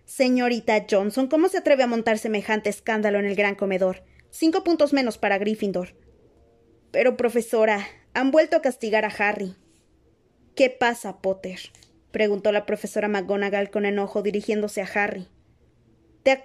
[0.05, 4.03] Señorita Johnson, ¿cómo se atreve a montar semejante escándalo en el gran comedor?
[4.31, 5.95] Cinco puntos menos para Gryffindor.
[6.91, 9.55] Pero, profesora, han vuelto a castigar a Harry.
[10.57, 11.61] ¿Qué pasa, Potter?
[12.11, 15.29] preguntó la profesora McGonagall con enojo dirigiéndose a Harry.
[16.25, 16.43] ¿Te,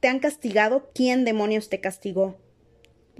[0.00, 0.90] ¿Te han castigado?
[0.94, 2.41] ¿Quién demonios te castigó?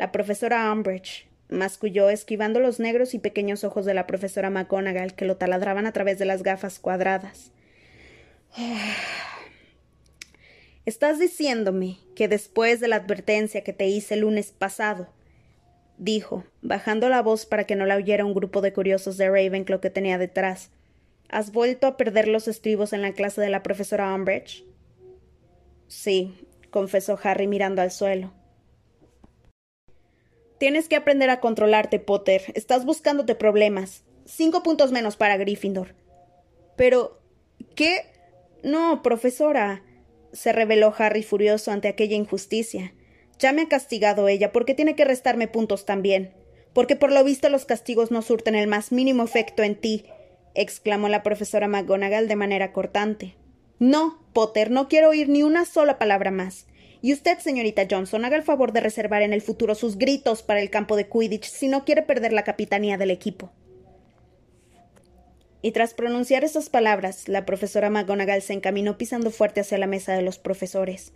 [0.03, 5.25] La profesora Umbridge masculló esquivando los negros y pequeños ojos de la profesora McGonagall que
[5.25, 7.53] lo taladraban a través de las gafas cuadradas.
[10.87, 15.09] Estás diciéndome que después de la advertencia que te hice el lunes pasado,
[15.99, 19.79] dijo, bajando la voz para que no la oyera un grupo de curiosos de Ravenclaw
[19.79, 20.73] que tenía detrás,
[21.29, 24.65] ¿Has vuelto a perder los estribos en la clase de la profesora Umbridge?
[25.87, 28.33] Sí, confesó Harry mirando al suelo.
[30.63, 32.53] Tienes que aprender a controlarte, Potter.
[32.55, 34.05] Estás buscándote problemas.
[34.27, 35.97] Cinco puntos menos para Gryffindor.
[36.77, 37.19] Pero.
[37.75, 38.07] ¿Qué?
[38.63, 39.83] No, profesora.
[40.33, 42.95] se reveló Harry furioso ante aquella injusticia.
[43.41, 46.33] Ya me ha castigado ella, porque tiene que restarme puntos también.
[46.73, 50.05] Porque por lo visto los castigos no surten el más mínimo efecto en ti,
[50.55, 53.35] exclamó la profesora McGonagall de manera cortante.
[53.81, 56.69] No, Potter, no quiero oír ni una sola palabra más.
[57.03, 60.61] Y usted, señorita Johnson, haga el favor de reservar en el futuro sus gritos para
[60.63, 63.51] el campo de Quidditch si no quiere perder la capitanía del equipo.
[65.63, 70.15] Y tras pronunciar esas palabras, la profesora McGonagall se encaminó pisando fuerte hacia la mesa
[70.15, 71.13] de los profesores.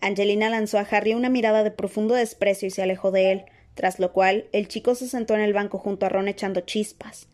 [0.00, 4.00] Angelina lanzó a Harry una mirada de profundo desprecio y se alejó de él, tras
[4.00, 7.28] lo cual el chico se sentó en el banco junto a Ron echando chispas.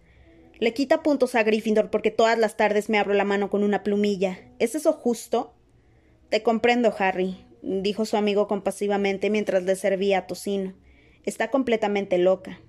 [0.59, 3.82] Le quita puntos a Gryffindor porque todas las tardes me abro la mano con una
[3.82, 4.38] plumilla.
[4.59, 5.54] ¿Es eso justo?
[6.30, 10.74] Te comprendo, Harry, dijo su amigo compasivamente mientras le servía tocino.
[11.24, 12.61] Está completamente loca.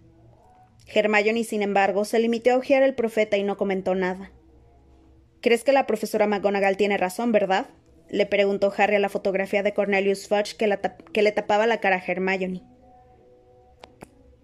[0.88, 4.32] Hermione, sin embargo, se limitó a ojear al profeta y no comentó nada.
[5.42, 7.68] ¿Crees que la profesora McGonagall tiene razón, verdad?
[8.10, 10.80] le preguntó Harry a la fotografía de Cornelius Fudge que,
[11.12, 12.64] que le tapaba la cara a Hermione.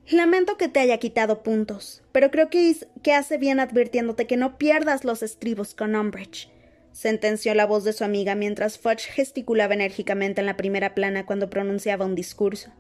[0.05, 4.57] Lamento que te haya quitado puntos, pero creo que, que hace bien advirtiéndote que no
[4.57, 6.52] pierdas los estribos con Umbridge
[6.93, 11.49] sentenció la voz de su amiga mientras Fudge gesticulaba enérgicamente en la primera plana cuando
[11.49, 12.71] pronunciaba un discurso.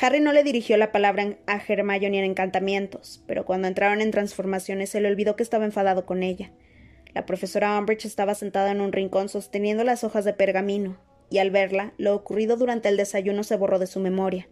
[0.00, 4.90] Harry no le dirigió la palabra a Hermione en encantamientos, pero cuando entraron en transformaciones
[4.90, 6.50] se le olvidó que estaba enfadado con ella.
[7.14, 10.98] La profesora Umbridge estaba sentada en un rincón sosteniendo las hojas de pergamino,
[11.30, 14.48] y al verla, lo ocurrido durante el desayuno se borró de su memoria.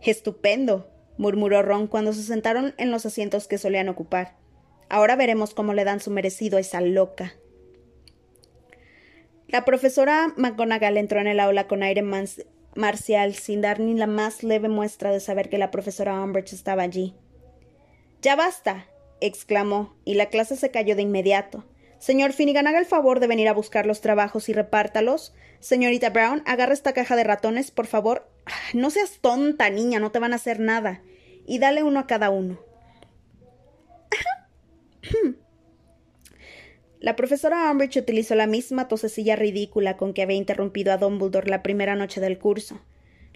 [0.00, 4.36] Estupendo, murmuró Ron cuando se sentaron en los asientos que solían ocupar.
[4.88, 7.34] Ahora veremos cómo le dan su merecido a esa loca.
[9.48, 12.02] La profesora McGonagall entró en el aula con aire
[12.74, 16.82] marcial, sin dar ni la más leve muestra de saber que la profesora Umbridge estaba
[16.82, 17.14] allí.
[18.22, 18.86] Ya basta,
[19.20, 21.64] exclamó, y la clase se cayó de inmediato.
[21.98, 25.34] Señor Finnegan, haga el favor de venir a buscar los trabajos y repártalos.
[25.60, 28.28] Señorita Brown, agarra esta caja de ratones, por favor.
[28.46, 31.02] Ah, no seas tonta, niña, no te van a hacer nada.
[31.46, 32.58] Y dale uno a cada uno.
[37.04, 41.62] La profesora Umbridge utilizó la misma tosecilla ridícula con que había interrumpido a Dumbledore la
[41.62, 42.80] primera noche del curso.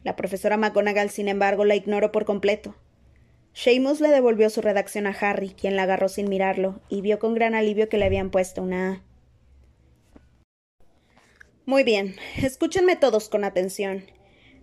[0.03, 2.77] La profesora McGonagall, sin embargo, la ignoró por completo.
[3.53, 7.35] Seamus le devolvió su redacción a Harry, quien la agarró sin mirarlo, y vio con
[7.35, 9.03] gran alivio que le habían puesto una A.
[11.67, 14.07] Muy bien, escúchenme todos con atención.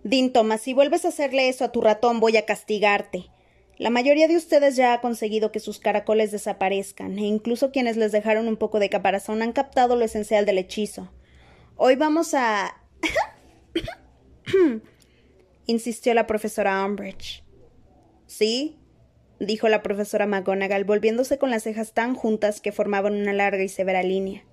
[0.02, 3.26] Dean Thomas, si vuelves a hacerle eso a tu ratón, voy a castigarte.
[3.78, 8.10] La mayoría de ustedes ya ha conseguido que sus caracoles desaparezcan, e incluso quienes les
[8.10, 11.12] dejaron un poco de caparazón han captado lo esencial del hechizo.
[11.76, 12.82] Hoy vamos a.
[15.66, 17.44] insistió la profesora Umbridge.
[18.26, 18.78] Sí,
[19.40, 23.68] dijo la profesora McGonagall, volviéndose con las cejas tan juntas que formaban una larga y
[23.68, 24.44] severa línea.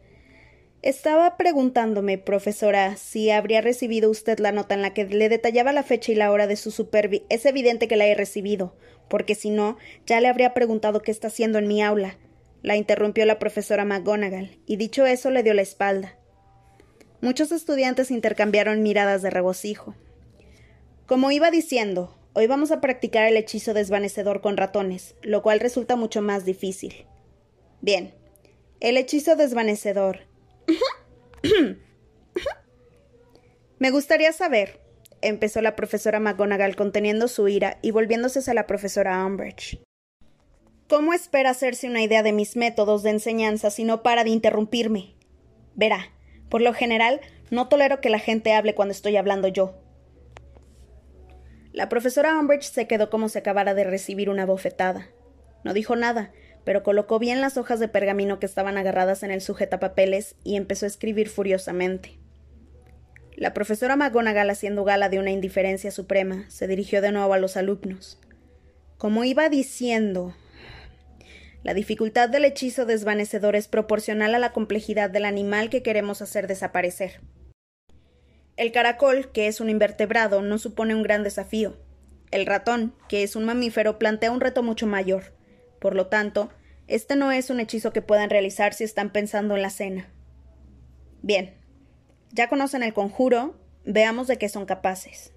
[0.82, 5.84] Estaba preguntándome, profesora, si habría recibido usted la nota en la que le detallaba la
[5.84, 7.24] fecha y la hora de su supervi.
[7.30, 8.76] Es evidente que la he recibido,
[9.14, 12.18] porque si no, ya le habría preguntado qué está haciendo en mi aula.
[12.64, 16.18] La interrumpió la profesora McGonagall, y dicho eso le dio la espalda.
[17.22, 19.94] Muchos estudiantes intercambiaron miradas de regocijo.
[21.06, 25.96] Como iba diciendo, hoy vamos a practicar el hechizo desvanecedor con ratones, lo cual resulta
[25.96, 27.06] mucho más difícil.
[27.82, 28.16] Bien,
[28.80, 30.22] el hechizo desvanecedor
[33.78, 34.82] Me gustaría saber,
[35.28, 39.82] empezó la profesora McGonagall conteniendo su ira y volviéndose hacia la profesora Umbridge.
[40.88, 45.16] ¿Cómo espera hacerse una idea de mis métodos de enseñanza si no para de interrumpirme?
[45.76, 46.12] Verá,
[46.50, 49.76] por lo general, no tolero que la gente hable cuando estoy hablando yo.
[51.72, 55.08] La profesora Umbridge se quedó como si acabara de recibir una bofetada.
[55.64, 56.32] No dijo nada,
[56.64, 60.86] pero colocó bien las hojas de pergamino que estaban agarradas en el sujetapapeles y empezó
[60.86, 62.20] a escribir furiosamente.
[63.44, 67.58] La profesora McGonagall, haciendo gala de una indiferencia suprema, se dirigió de nuevo a los
[67.58, 68.18] alumnos.
[68.98, 70.34] Como iba diciendo,
[71.62, 76.48] la dificultad del hechizo desvanecedor es proporcional a la complejidad del animal que queremos hacer
[76.48, 77.20] desaparecer.
[78.56, 81.76] El caracol, que es un invertebrado, no supone un gran desafío.
[82.32, 85.34] El ratón, que es un mamífero, plantea un reto mucho mayor.
[85.82, 86.50] Por lo tanto,
[86.88, 90.08] este no es un hechizo que puedan realizar si están pensando en la cena.
[91.22, 91.62] Bien,
[92.34, 95.34] ya conocen el conjuro, veamos de qué son capaces.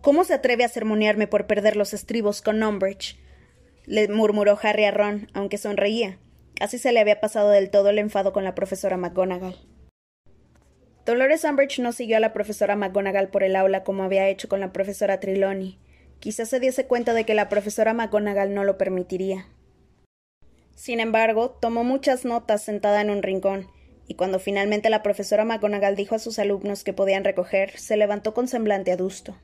[0.00, 3.18] ¿Cómo se atreve a sermonearme por perder los estribos con Umbridge?
[3.84, 6.18] le murmuró Harry a Ron, aunque sonreía.
[6.54, 9.56] Casi se le había pasado del todo el enfado con la profesora McGonagall.
[11.04, 14.60] Dolores Umbridge no siguió a la profesora McGonagall por el aula como había hecho con
[14.60, 15.78] la profesora Trelawney.
[16.20, 19.46] Quizás se diese cuenta de que la profesora McGonagall no lo permitiría.
[20.76, 23.68] Sin embargo, tomó muchas notas sentada en un rincón,
[24.08, 28.34] y cuando finalmente la profesora McGonagall dijo a sus alumnos que podían recoger, se levantó
[28.34, 29.36] con semblante adusto.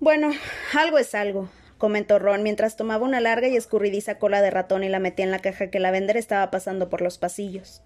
[0.00, 0.30] Bueno,
[0.74, 4.88] algo es algo, comentó Ron mientras tomaba una larga y escurridiza cola de ratón y
[4.88, 7.82] la metía en la caja que la vender estaba pasando por los pasillos.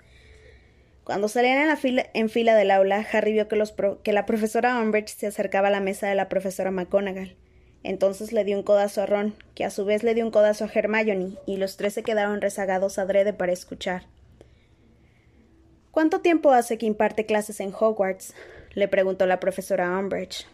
[1.05, 5.09] Cuando salían en, la fila, del aula, Harry vio que, los que la profesora Umbridge
[5.09, 7.37] se acercaba a la mesa de la profesora McGonagall.
[7.83, 10.65] Entonces le dio un codazo a Ron, que a su vez le dio un codazo
[10.65, 14.05] a Hermione, y los tres se quedaron rezagados adrede para escuchar.
[15.90, 18.35] ¿Cuánto tiempo hace que imparte clases en Hogwarts?
[18.74, 20.46] le preguntó la profesora Umbridge.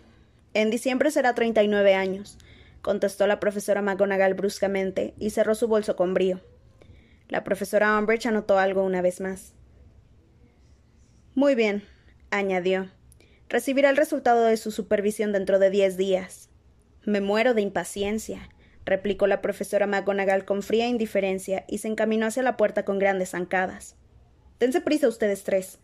[0.55, 2.38] En diciembre será treinta y nueve años,
[2.81, 6.40] contestó la profesora McGonagall bruscamente y cerró su bolso con brío.
[7.29, 9.53] La profesora Umbridge anotó algo una vez más.
[11.35, 11.85] Muy bien,
[12.31, 12.88] añadió.
[13.51, 16.49] Recibirá el resultado de su supervisión dentro de diez días.
[17.05, 18.49] Me muero de impaciencia,
[18.87, 23.33] replicó la profesora McGonagall con fría indiferencia y se encaminó hacia la puerta con grandes
[23.33, 23.96] zancadas.
[24.59, 25.79] Dense prisa ustedes tres,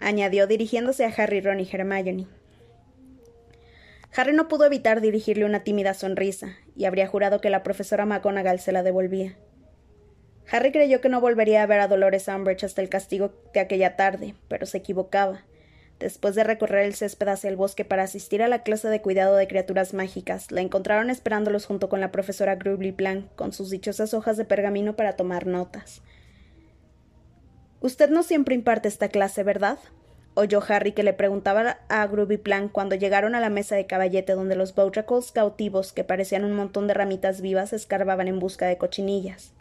[0.00, 2.26] añadió dirigiéndose a Harry, Ron y Hermione.
[4.16, 8.58] Harry no pudo evitar dirigirle una tímida sonrisa, y habría jurado que la profesora McGonagall
[8.58, 9.36] se la devolvía.
[10.50, 13.94] Harry creyó que no volvería a ver a Dolores Umbridge hasta el castigo de aquella
[13.94, 15.44] tarde, pero se equivocaba.
[16.00, 19.36] Después de recorrer el césped hacia el bosque para asistir a la clase de cuidado
[19.36, 24.12] de criaturas mágicas, la encontraron esperándolos junto con la profesora Grubly Blanc, con sus dichosas
[24.12, 26.02] hojas de pergamino para tomar notas.
[27.80, 29.78] Usted no siempre imparte esta clase, ¿verdad?
[30.38, 34.34] oyó Harry que le preguntaba a Groovy Plan cuando llegaron a la mesa de caballete
[34.34, 38.78] donde los Boutracles cautivos, que parecían un montón de ramitas vivas, escarbaban en busca de
[38.78, 39.52] cochinillas.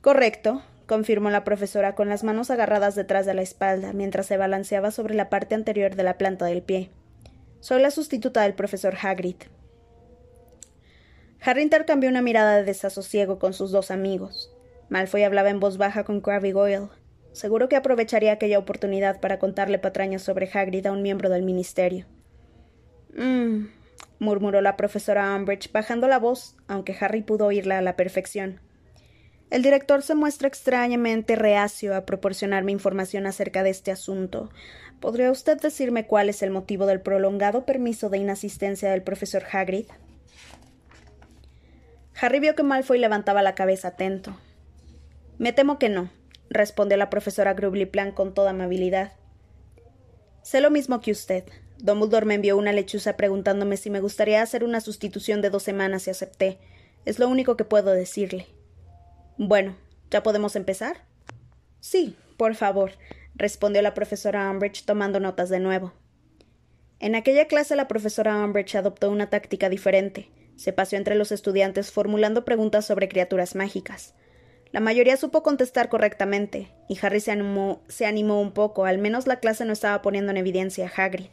[0.00, 4.90] Correcto, confirmó la profesora con las manos agarradas detrás de la espalda mientras se balanceaba
[4.90, 6.90] sobre la parte anterior de la planta del pie.
[7.60, 9.36] Soy la sustituta del profesor Hagrid.
[11.42, 14.52] Harry intercambió una mirada de desasosiego con sus dos amigos.
[14.88, 16.88] Malfoy hablaba en voz baja con Crabbe Goyle,
[17.32, 22.06] Seguro que aprovecharía aquella oportunidad para contarle patrañas sobre Hagrid a un miembro del ministerio.
[23.14, 23.66] Mmm,
[24.18, 28.60] murmuró la profesora Umbridge, bajando la voz, aunque Harry pudo oírla a la perfección.
[29.50, 34.50] El director se muestra extrañamente reacio a proporcionarme información acerca de este asunto.
[35.00, 39.86] ¿Podría usted decirme cuál es el motivo del prolongado permiso de inasistencia del profesor Hagrid?
[42.20, 44.36] Harry vio que Malfoy levantaba la cabeza atento.
[45.38, 46.10] Me temo que no,
[46.50, 47.56] respondió la profesora
[47.90, 49.12] Plan con toda amabilidad.
[50.42, 51.44] Sé lo mismo que usted.
[51.78, 56.06] Dumbledore me envió una lechuza preguntándome si me gustaría hacer una sustitución de dos semanas
[56.06, 56.58] y acepté.
[57.06, 58.46] Es lo único que puedo decirle.
[59.38, 59.76] Bueno,
[60.10, 61.04] ¿ya podemos empezar?
[61.80, 62.92] Sí, por favor,
[63.34, 65.94] respondió la profesora Umbridge tomando notas de nuevo.
[66.98, 70.28] En aquella clase la profesora Umbridge adoptó una táctica diferente.
[70.56, 74.14] Se paseó entre los estudiantes formulando preguntas sobre criaturas mágicas.
[74.72, 79.26] La mayoría supo contestar correctamente, y Harry se animó, se animó un poco, al menos
[79.26, 81.26] la clase no estaba poniendo en evidencia a Hagrid.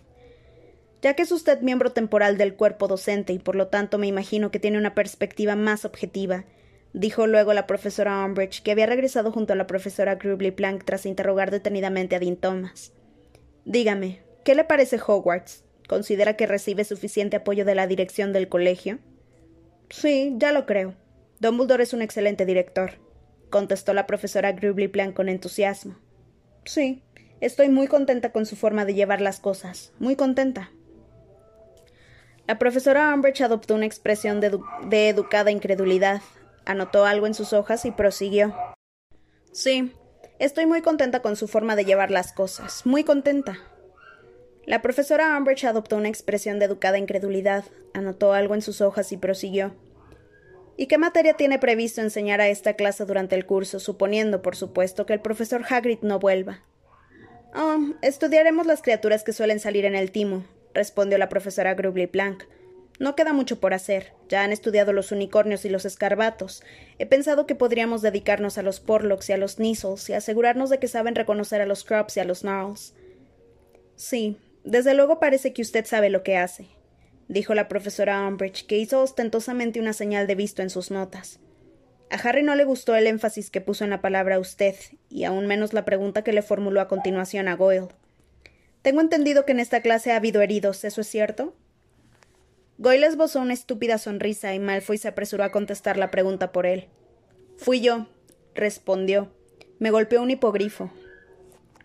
[1.04, 4.50] Ya que es usted miembro temporal del cuerpo docente y por lo tanto me imagino
[4.50, 6.46] que tiene una perspectiva más objetiva,
[6.94, 11.06] dijo luego la profesora Umbridge, que había regresado junto a la profesora Grubly Plank tras
[11.06, 12.92] interrogar detenidamente a Dean Thomas.
[13.66, 15.64] Dígame, ¿qué le parece Hogwarts?
[15.88, 18.98] ¿Considera que recibe suficiente apoyo de la dirección del colegio?
[19.92, 20.96] Sí, ya lo creo.
[21.40, 23.07] Dumbledore es un excelente director
[23.50, 24.56] contestó la profesora
[24.92, 25.96] Plan con entusiasmo.
[26.66, 27.04] Sí,
[27.40, 30.72] estoy muy contenta con su forma de llevar las cosas, muy contenta.
[32.48, 34.58] La profesora Umbridge adoptó una expresión de,
[34.88, 36.22] de educada incredulidad,
[36.66, 38.56] anotó algo en sus hojas y prosiguió.
[39.52, 39.94] Sí,
[40.40, 43.58] estoy muy contenta con su forma de llevar las cosas, muy contenta.
[44.66, 49.18] La profesora Umbridge adoptó una expresión de educada incredulidad, anotó algo en sus hojas y
[49.18, 49.74] prosiguió.
[50.80, 55.08] ¿Y qué materia tiene previsto enseñar a esta clase durante el curso, suponiendo, por supuesto,
[55.08, 56.62] que el profesor Hagrid no vuelva?
[57.56, 62.44] Oh, estudiaremos las criaturas que suelen salir en el timo, respondió la profesora Grubly Plank.
[63.00, 64.14] No queda mucho por hacer.
[64.30, 66.64] Ya han estudiado los unicornios y los escarbatos.
[67.00, 70.80] He pensado que podríamos dedicarnos a los porlocks y a los Neasles y asegurarnos de
[70.80, 72.94] que saben reconocer a los Crops y a los Gnarls.
[73.96, 76.77] Sí, desde luego parece que usted sabe lo que hace
[77.28, 81.40] dijo la profesora Umbridge, que hizo ostentosamente una señal de visto en sus notas.
[82.10, 84.76] A Harry no le gustó el énfasis que puso en la palabra usted,
[85.10, 87.90] y aún menos la pregunta que le formuló a continuación a Goyle.
[88.82, 91.54] Tengo entendido que en esta clase ha habido heridos, ¿eso es cierto?
[92.78, 96.88] Goyle esbozó una estúpida sonrisa y Malfoy se apresuró a contestar la pregunta por él.
[97.58, 98.08] Fui yo,
[98.54, 99.34] respondió.
[99.80, 100.92] Me golpeó un hipogrifo.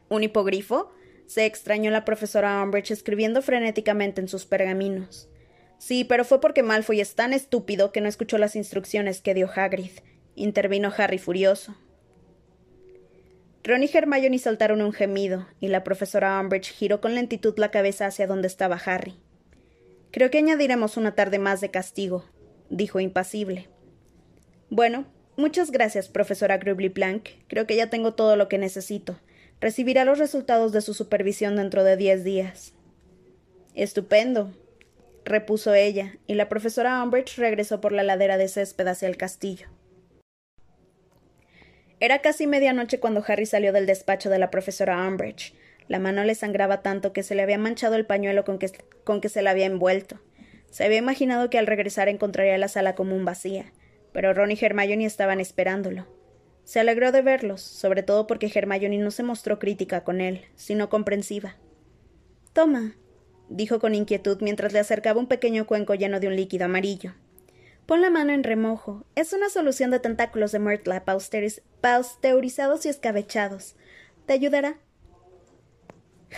[0.09, 0.93] ¿Un hipogrifo?
[1.26, 5.30] se extrañó la profesora Umbridge escribiendo frenéticamente en sus pergaminos.
[5.83, 9.51] Sí, pero fue porque Malfoy es tan estúpido que no escuchó las instrucciones que dio
[9.53, 9.91] Hagrid,
[10.37, 11.74] intervino Harry furioso.
[13.64, 18.07] Ron y Hermione soltaron un gemido, y la profesora Umbridge giró con lentitud la cabeza
[18.07, 19.16] hacia donde estaba Harry.
[20.12, 22.26] Creo que añadiremos una tarde más de castigo,
[22.70, 23.68] dijo impasible.
[24.70, 25.07] Bueno,
[25.37, 27.28] muchas gracias, profesora Grubly Blank.
[27.49, 29.18] Creo que ya tengo todo lo que necesito.
[29.61, 32.72] Recibirá los resultados de su supervisión dentro de diez días.
[33.74, 34.53] Estupendo,
[35.24, 39.68] repuso ella, y la profesora Umbridge regresó por la ladera de césped hacia el castillo.
[42.00, 45.54] Era casi medianoche cuando Harry salió del despacho de la profesora Umbridge.
[45.86, 48.70] La mano le sangraba tanto que se le había manchado el pañuelo con que,
[49.04, 50.20] con que se la había envuelto.
[50.70, 53.72] Se había imaginado que al regresar encontraría la sala común vacía,
[54.12, 56.06] pero Ron y Hermione estaban esperándolo.
[56.64, 60.88] Se alegró de verlos, sobre todo porque Hermione no se mostró crítica con él, sino
[60.88, 61.56] comprensiva.
[62.52, 62.96] Toma,
[63.57, 67.14] dijo con inquietud mientras le acercaba un pequeño cuenco lleno de un líquido amarillo.
[67.86, 69.05] Pon la mano en remojo.
[69.14, 71.05] Es una solución de tentáculos de Myrtla
[71.80, 73.76] pasteurizados y escabechados.
[74.26, 74.78] ¿Te ayudará?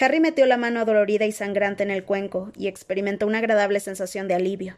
[0.01, 4.27] Harry metió la mano adolorida y sangrante en el cuenco y experimentó una agradable sensación
[4.27, 4.77] de alivio.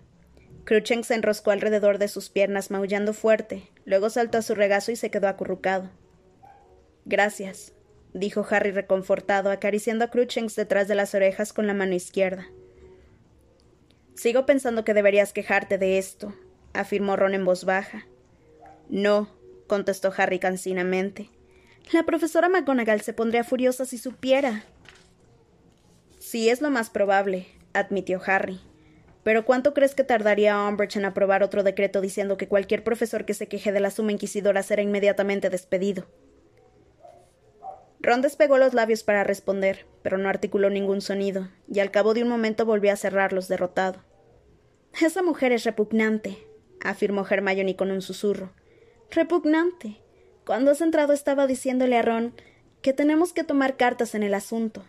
[0.64, 4.96] Cruchens se enroscó alrededor de sus piernas maullando fuerte, luego saltó a su regazo y
[4.96, 5.90] se quedó acurrucado.
[7.04, 7.72] Gracias,
[8.18, 12.46] dijo Harry reconfortado, acariciando a Cruchens detrás de las orejas con la mano izquierda.
[14.14, 16.34] Sigo pensando que deberías quejarte de esto,
[16.72, 18.06] afirmó Ron en voz baja.
[18.88, 19.28] No,
[19.66, 21.30] contestó Harry cansinamente.
[21.92, 24.64] La profesora McGonagall se pondría furiosa si supiera.
[26.18, 28.58] Sí, es lo más probable, admitió Harry.
[29.22, 33.34] Pero ¿cuánto crees que tardaría Umbridge en aprobar otro decreto diciendo que cualquier profesor que
[33.34, 36.06] se queje de la suma inquisidora será inmediatamente despedido?
[38.06, 42.22] Ron despegó los labios para responder, pero no articuló ningún sonido, y al cabo de
[42.22, 43.98] un momento volvió a cerrarlos derrotado.
[45.00, 46.38] Esa mujer es repugnante,
[46.84, 48.52] afirmó Hermione con un susurro.
[49.10, 49.96] Repugnante.
[50.46, 52.32] Cuando has entrado estaba diciéndole a Ron
[52.80, 54.84] que tenemos que tomar cartas en el asunto.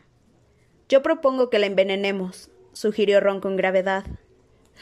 [0.87, 4.05] Yo propongo que la envenenemos, sugirió Ron con gravedad.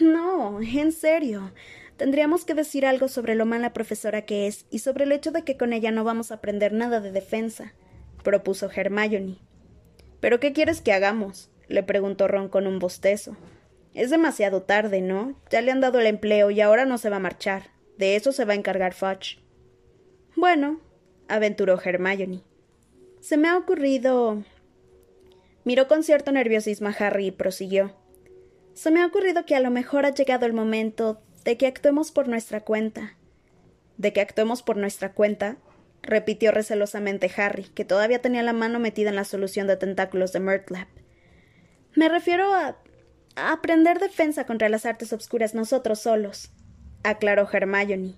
[0.02, 1.54] No, en serio.
[1.96, 5.44] Tendríamos que decir algo sobre lo mala profesora que es y sobre el hecho de
[5.44, 7.74] que con ella no vamos a aprender nada de defensa,
[8.26, 9.38] propuso Hermione.
[10.20, 11.50] ¿Pero qué quieres que hagamos?
[11.70, 13.38] le preguntó Ron con un bostezo.
[13.94, 15.40] Es demasiado tarde, ¿no?
[15.50, 17.72] Ya le han dado el empleo y ahora no se va a marchar.
[17.98, 19.40] De eso se va a encargar Fudge.
[20.36, 20.82] Bueno,
[21.30, 22.42] aventuró Hermione.
[23.22, 24.44] Se me ha ocurrido.
[25.64, 27.96] Miró con cierto nerviosismo a Harry y prosiguió.
[28.74, 32.12] Se me ha ocurrido que a lo mejor ha llegado el momento de que actuemos
[32.12, 33.16] por nuestra cuenta.
[33.98, 35.58] ¿De que actuemos por nuestra cuenta?
[36.06, 40.40] Repitió recelosamente Harry, que todavía tenía la mano metida en la solución de tentáculos de
[40.40, 40.88] Murtlap.
[41.96, 42.78] Me refiero a,
[43.36, 46.52] a aprender defensa contra las artes obscuras nosotros solos,
[47.04, 48.16] aclaró Hermione.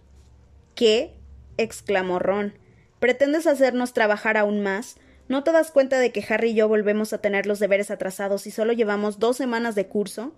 [0.75, 1.15] ¿Qué?
[1.57, 2.53] exclamó Ron.
[2.99, 4.97] ¿Pretendes hacernos trabajar aún más?
[5.27, 8.47] ¿No te das cuenta de que Harry y yo volvemos a tener los deberes atrasados
[8.47, 10.33] y solo llevamos dos semanas de curso?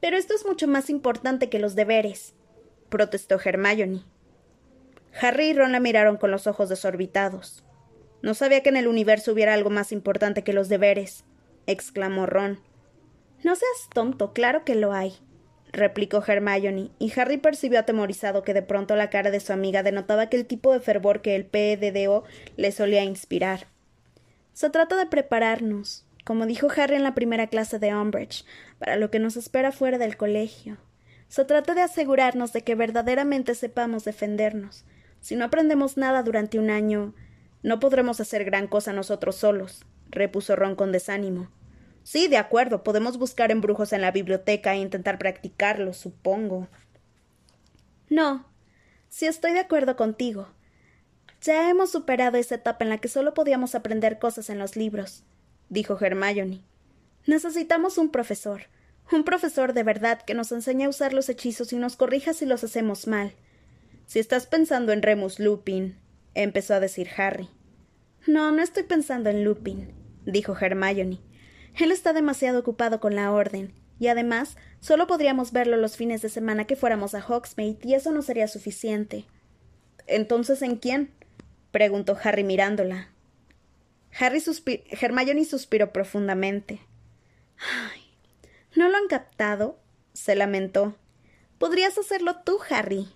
[0.00, 2.34] Pero esto es mucho más importante que los deberes,
[2.88, 4.02] protestó Hermione.
[5.20, 7.64] Harry y Ron la miraron con los ojos desorbitados.
[8.22, 11.24] No sabía que en el universo hubiera algo más importante que los deberes,
[11.66, 12.60] exclamó Ron.
[13.44, 15.14] No seas tonto, claro que lo hay,
[15.72, 20.28] replicó Hermione, y Harry percibió atemorizado que de pronto la cara de su amiga denotaba
[20.28, 22.24] que el tipo de fervor que el PEDDO
[22.56, 23.68] le solía inspirar.
[24.52, 28.44] Se trata de prepararnos, como dijo Harry en la primera clase de Umbridge,
[28.78, 30.78] para lo que nos espera fuera del colegio.
[31.28, 34.84] Se trata de asegurarnos de que verdaderamente sepamos defendernos.
[35.20, 37.14] Si no aprendemos nada durante un año,
[37.62, 41.50] no podremos hacer gran cosa nosotros solos, repuso Ron con desánimo.
[42.02, 46.68] Sí, de acuerdo, podemos buscar embrujos en la biblioteca e intentar practicarlos, supongo.
[48.08, 48.46] No,
[49.08, 50.48] si estoy de acuerdo contigo.
[51.42, 55.24] Ya hemos superado esa etapa en la que solo podíamos aprender cosas en los libros
[55.68, 56.62] dijo Hermione.
[57.26, 58.62] Necesitamos un profesor,
[59.12, 62.46] un profesor de verdad que nos enseñe a usar los hechizos y nos corrija si
[62.46, 63.32] los hacemos mal.
[64.08, 65.98] Si estás pensando en Remus Lupin,
[66.32, 67.50] empezó a decir Harry.
[68.26, 69.92] No, no estoy pensando en Lupin,
[70.24, 71.18] dijo Hermione.
[71.78, 76.30] Él está demasiado ocupado con la orden, y además solo podríamos verlo los fines de
[76.30, 79.26] semana que fuéramos a Hogsmeade, y eso no sería suficiente.
[80.06, 81.12] Entonces, ¿en quién?
[81.70, 83.10] preguntó Harry mirándola.
[84.18, 84.42] Harry
[85.02, 86.80] Hermione suspiró profundamente.
[87.58, 88.00] Ay,
[88.74, 89.78] ¿no lo han captado?
[90.14, 90.96] se lamentó.
[91.58, 93.08] Podrías hacerlo tú, Harry.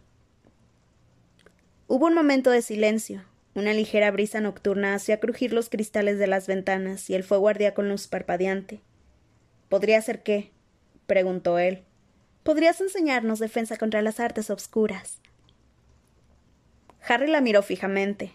[1.95, 3.23] Hubo un momento de silencio.
[3.55, 7.75] Una ligera brisa nocturna hacía crujir los cristales de las ventanas y el fuego ardía
[7.75, 8.81] con luz parpadeante.
[9.69, 10.53] ¿Podría ser qué?
[11.07, 11.83] preguntó él.
[12.45, 15.21] Podrías enseñarnos defensa contra las artes obscuras.
[17.07, 18.33] Harry la miró fijamente.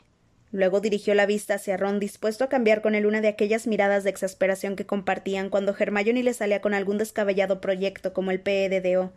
[0.51, 4.03] Luego dirigió la vista hacia Ron, dispuesto a cambiar con él una de aquellas miradas
[4.03, 9.13] de exasperación que compartían cuando Hermione le salía con algún descabellado proyecto como el PEDDO.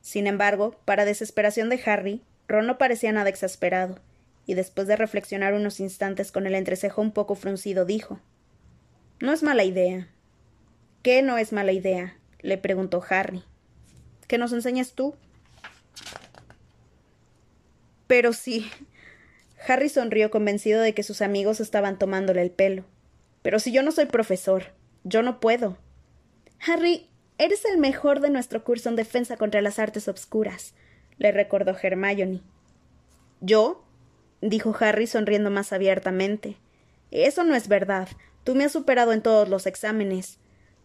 [0.00, 3.98] Sin embargo, para desesperación de Harry, Ron no parecía nada exasperado,
[4.46, 8.20] y después de reflexionar unos instantes con el entrecejo un poco fruncido, dijo
[9.20, 10.08] No es mala idea.
[11.02, 12.16] ¿Qué no es mala idea?
[12.40, 13.44] le preguntó Harry.
[14.26, 15.14] ¿Que nos enseñes tú?
[18.06, 18.70] Pero sí.
[19.66, 22.84] Harry sonrió convencido de que sus amigos estaban tomándole el pelo.
[23.42, 24.72] Pero si yo no soy profesor,
[25.04, 25.78] yo no puedo.
[26.66, 30.74] Harry, eres el mejor de nuestro curso en defensa contra las artes obscuras
[31.18, 32.40] le recordó Hermione.
[33.40, 33.84] ¿Yo?
[34.40, 36.56] dijo Harry sonriendo más abiertamente.
[37.10, 38.08] Eso no es verdad.
[38.44, 40.38] Tú me has superado en todos los exámenes.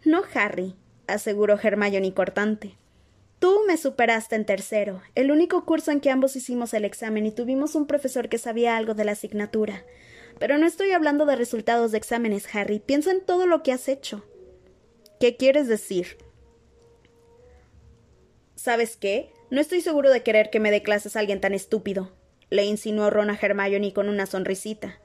[0.06, 0.76] No, Harry,
[1.08, 2.78] aseguró Hermione cortante.
[3.40, 7.32] Tú me superaste en tercero, el único curso en que ambos hicimos el examen y
[7.32, 9.84] tuvimos un profesor que sabía algo de la asignatura.
[10.40, 12.80] Pero no estoy hablando de resultados de exámenes, Harry.
[12.80, 14.24] Piensa en todo lo que has hecho.
[15.20, 16.18] ¿Qué quieres decir?
[18.56, 19.32] ¿Sabes qué?
[19.50, 22.12] No estoy seguro de querer que me dé clases a alguien tan estúpido,
[22.50, 25.00] le insinuó Ron a Hermione con una sonrisita.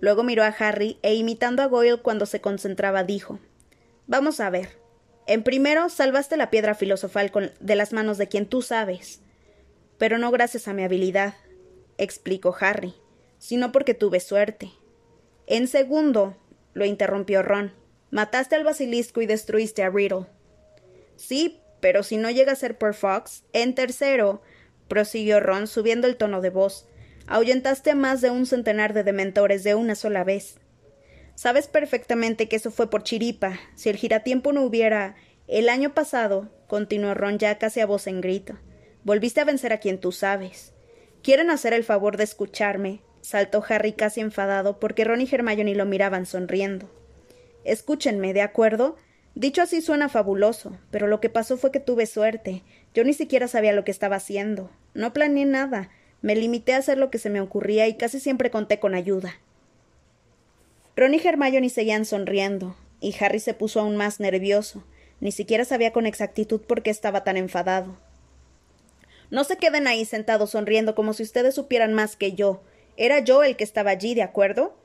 [0.00, 3.38] Luego miró a Harry e imitando a Goyle cuando se concentraba dijo
[4.06, 4.78] Vamos a ver.
[5.26, 9.20] En primero, salvaste la piedra filosofal de las manos de quien tú sabes.
[9.96, 11.34] Pero no gracias a mi habilidad,
[11.96, 12.94] explicó Harry,
[13.38, 14.70] sino porque tuve suerte.
[15.46, 16.36] En segundo,
[16.74, 17.72] lo interrumpió Ron,
[18.10, 20.26] mataste al basilisco y destruiste a Riddle.
[21.16, 24.40] Sí, pero si no llega a ser por Fox, en tercero,
[24.88, 26.88] prosiguió Ron subiendo el tono de voz,
[27.26, 30.60] ahuyentaste a más de un centenar de dementores de una sola vez.
[31.34, 33.60] Sabes perfectamente que eso fue por chiripa.
[33.74, 35.16] Si el giratiempo no hubiera.
[35.46, 38.58] El año pasado, continuó Ron ya casi a voz en grito,
[39.02, 40.72] volviste a vencer a quien tú sabes.
[41.22, 43.02] ¿Quieren hacer el favor de escucharme?
[43.20, 46.88] saltó Harry casi enfadado porque Ron y Hermione lo miraban sonriendo.
[47.62, 48.96] Escúchenme, ¿de acuerdo?
[49.34, 52.62] Dicho así suena fabuloso, pero lo que pasó fue que tuve suerte.
[52.94, 54.70] Yo ni siquiera sabía lo que estaba haciendo.
[54.94, 55.90] No planeé nada.
[56.22, 59.34] Me limité a hacer lo que se me ocurría y casi siempre conté con ayuda.
[60.96, 64.84] Ron y Hermione seguían sonriendo, y Harry se puso aún más nervioso.
[65.20, 67.96] Ni siquiera sabía con exactitud por qué estaba tan enfadado.
[69.30, 72.62] No se queden ahí sentados sonriendo como si ustedes supieran más que yo.
[72.96, 74.76] Era yo el que estaba allí, ¿de acuerdo?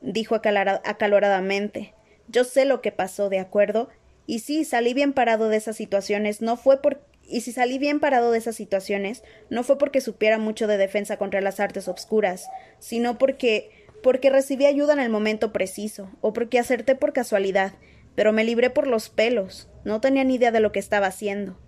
[0.00, 1.95] dijo acaloradamente.
[2.28, 3.88] Yo sé lo que pasó, ¿de acuerdo?
[4.26, 7.98] Y si salí bien parado de esas situaciones, no fue por y si salí bien
[7.98, 12.48] parado de esas situaciones, no fue porque supiera mucho de defensa contra las artes obscuras,
[12.78, 13.70] sino porque
[14.02, 17.72] porque recibí ayuda en el momento preciso, o porque acerté por casualidad,
[18.14, 19.68] pero me libré por los pelos.
[19.84, 21.58] No tenía ni idea de lo que estaba haciendo.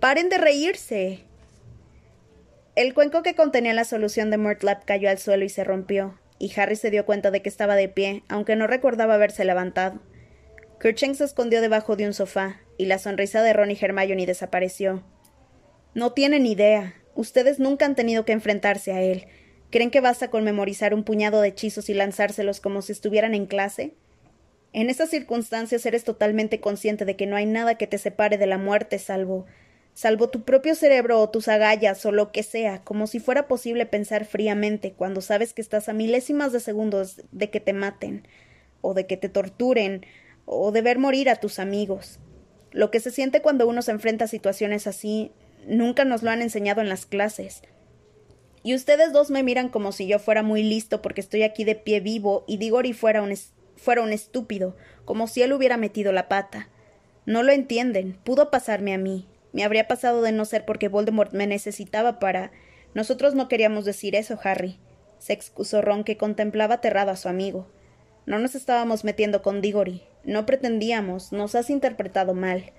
[0.00, 1.20] ¡Paren de reírse!
[2.74, 6.52] El cuenco que contenía la solución de Murtlap cayó al suelo y se rompió y
[6.58, 10.00] Harry se dio cuenta de que estaba de pie, aunque no recordaba haberse levantado.
[10.80, 15.02] Kerching se escondió debajo de un sofá, y la sonrisa de Ron y Hermione desapareció.
[15.94, 16.94] No tienen idea.
[17.14, 19.26] Ustedes nunca han tenido que enfrentarse a él.
[19.70, 23.46] ¿Creen que basta con memorizar un puñado de hechizos y lanzárselos como si estuvieran en
[23.46, 23.94] clase?
[24.72, 28.46] En esas circunstancias eres totalmente consciente de que no hay nada que te separe de
[28.46, 29.46] la muerte salvo
[29.94, 33.86] salvo tu propio cerebro o tus agallas o lo que sea, como si fuera posible
[33.86, 38.26] pensar fríamente cuando sabes que estás a milésimas de segundos de que te maten,
[38.80, 40.04] o de que te torturen,
[40.44, 42.18] o de ver morir a tus amigos.
[42.72, 45.32] Lo que se siente cuando uno se enfrenta a situaciones así,
[45.66, 47.62] nunca nos lo han enseñado en las clases.
[48.64, 51.76] Y ustedes dos me miran como si yo fuera muy listo porque estoy aquí de
[51.76, 53.32] pie vivo y Digori fuera un,
[53.76, 56.68] fuera un estúpido, como si él hubiera metido la pata.
[57.26, 61.32] No lo entienden, pudo pasarme a mí, me habría pasado de no ser porque Voldemort
[61.32, 62.50] me necesitaba para.
[62.92, 64.80] Nosotros no queríamos decir eso, Harry.
[65.18, 67.70] Se excusó Ron, que contemplaba aterrado a su amigo.
[68.26, 70.02] No nos estábamos metiendo con Diggory.
[70.24, 71.30] No pretendíamos.
[71.30, 72.72] Nos has interpretado mal.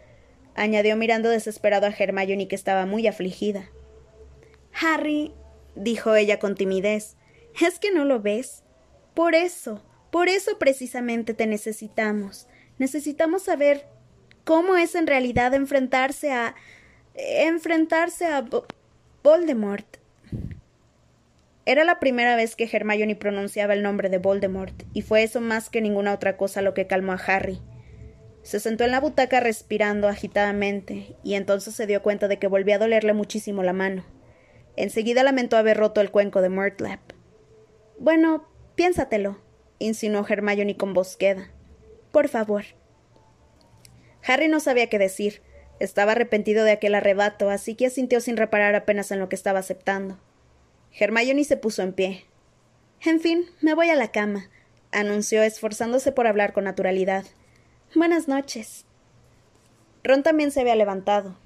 [0.53, 3.69] Añadió mirando desesperado a Hermione, que estaba muy afligida.
[4.73, 5.33] Harry,
[5.75, 7.15] dijo ella con timidez,
[7.65, 8.63] ¿es que no lo ves?
[9.13, 12.47] Por eso, por eso precisamente te necesitamos.
[12.77, 13.87] Necesitamos saber
[14.45, 16.55] cómo es en realidad enfrentarse a
[17.15, 18.45] enfrentarse a
[19.23, 19.85] Voldemort.
[21.65, 25.69] Era la primera vez que Hermione pronunciaba el nombre de Voldemort, y fue eso más
[25.69, 27.59] que ninguna otra cosa lo que calmó a Harry.
[28.43, 32.75] Se sentó en la butaca respirando agitadamente, y entonces se dio cuenta de que volvía
[32.75, 34.05] a dolerle muchísimo la mano.
[34.75, 36.99] Enseguida lamentó haber roto el cuenco de Murtlap.
[37.97, 39.39] Bueno, piénsatelo,
[39.79, 41.49] insinuó Hermione con voz queda.
[42.11, 42.65] Por favor.
[44.25, 45.41] Harry no sabía qué decir.
[45.79, 49.59] Estaba arrepentido de aquel arrebato, así que asintió sin reparar apenas en lo que estaba
[49.59, 50.19] aceptando.
[50.97, 52.25] Hermione se puso en pie.
[53.01, 54.49] En fin, me voy a la cama,
[54.91, 57.25] anunció, esforzándose por hablar con naturalidad.
[57.93, 58.85] Buenas noches.
[60.03, 61.37] Ron también se había levantado.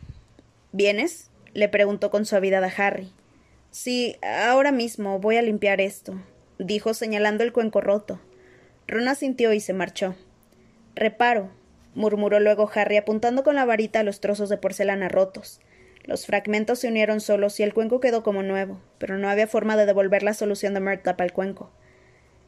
[0.71, 1.31] ¿Vienes?
[1.53, 3.11] le preguntó con suavidad a Harry.
[3.71, 6.21] Sí, ahora mismo voy a limpiar esto,
[6.59, 8.19] dijo señalando el cuenco roto.
[8.87, 10.15] Ron asintió y se marchó.
[10.95, 11.49] Reparo,
[11.99, 15.59] murmuró luego Harry apuntando con la varita a los trozos de porcelana rotos.
[16.05, 19.75] Los fragmentos se unieron solos y el cuenco quedó como nuevo, pero no había forma
[19.75, 21.71] de devolver la solución de Murtlap al cuenco.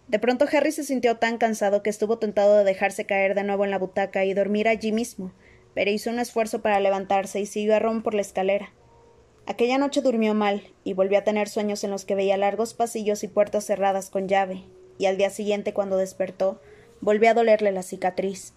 [0.08, 3.66] De pronto Harry se sintió tan cansado que estuvo tentado de dejarse caer de nuevo
[3.66, 5.34] en la butaca y dormir allí mismo,
[5.74, 8.72] pero hizo un esfuerzo para levantarse y siguió a Ron por la escalera.
[9.48, 13.22] Aquella noche durmió mal y volvió a tener sueños en los que veía largos pasillos
[13.26, 14.64] y puertas cerradas con llave,
[14.98, 16.62] y al día siguiente, cuando despertó,
[17.02, 18.54] volvió a dolerle la cicatriz.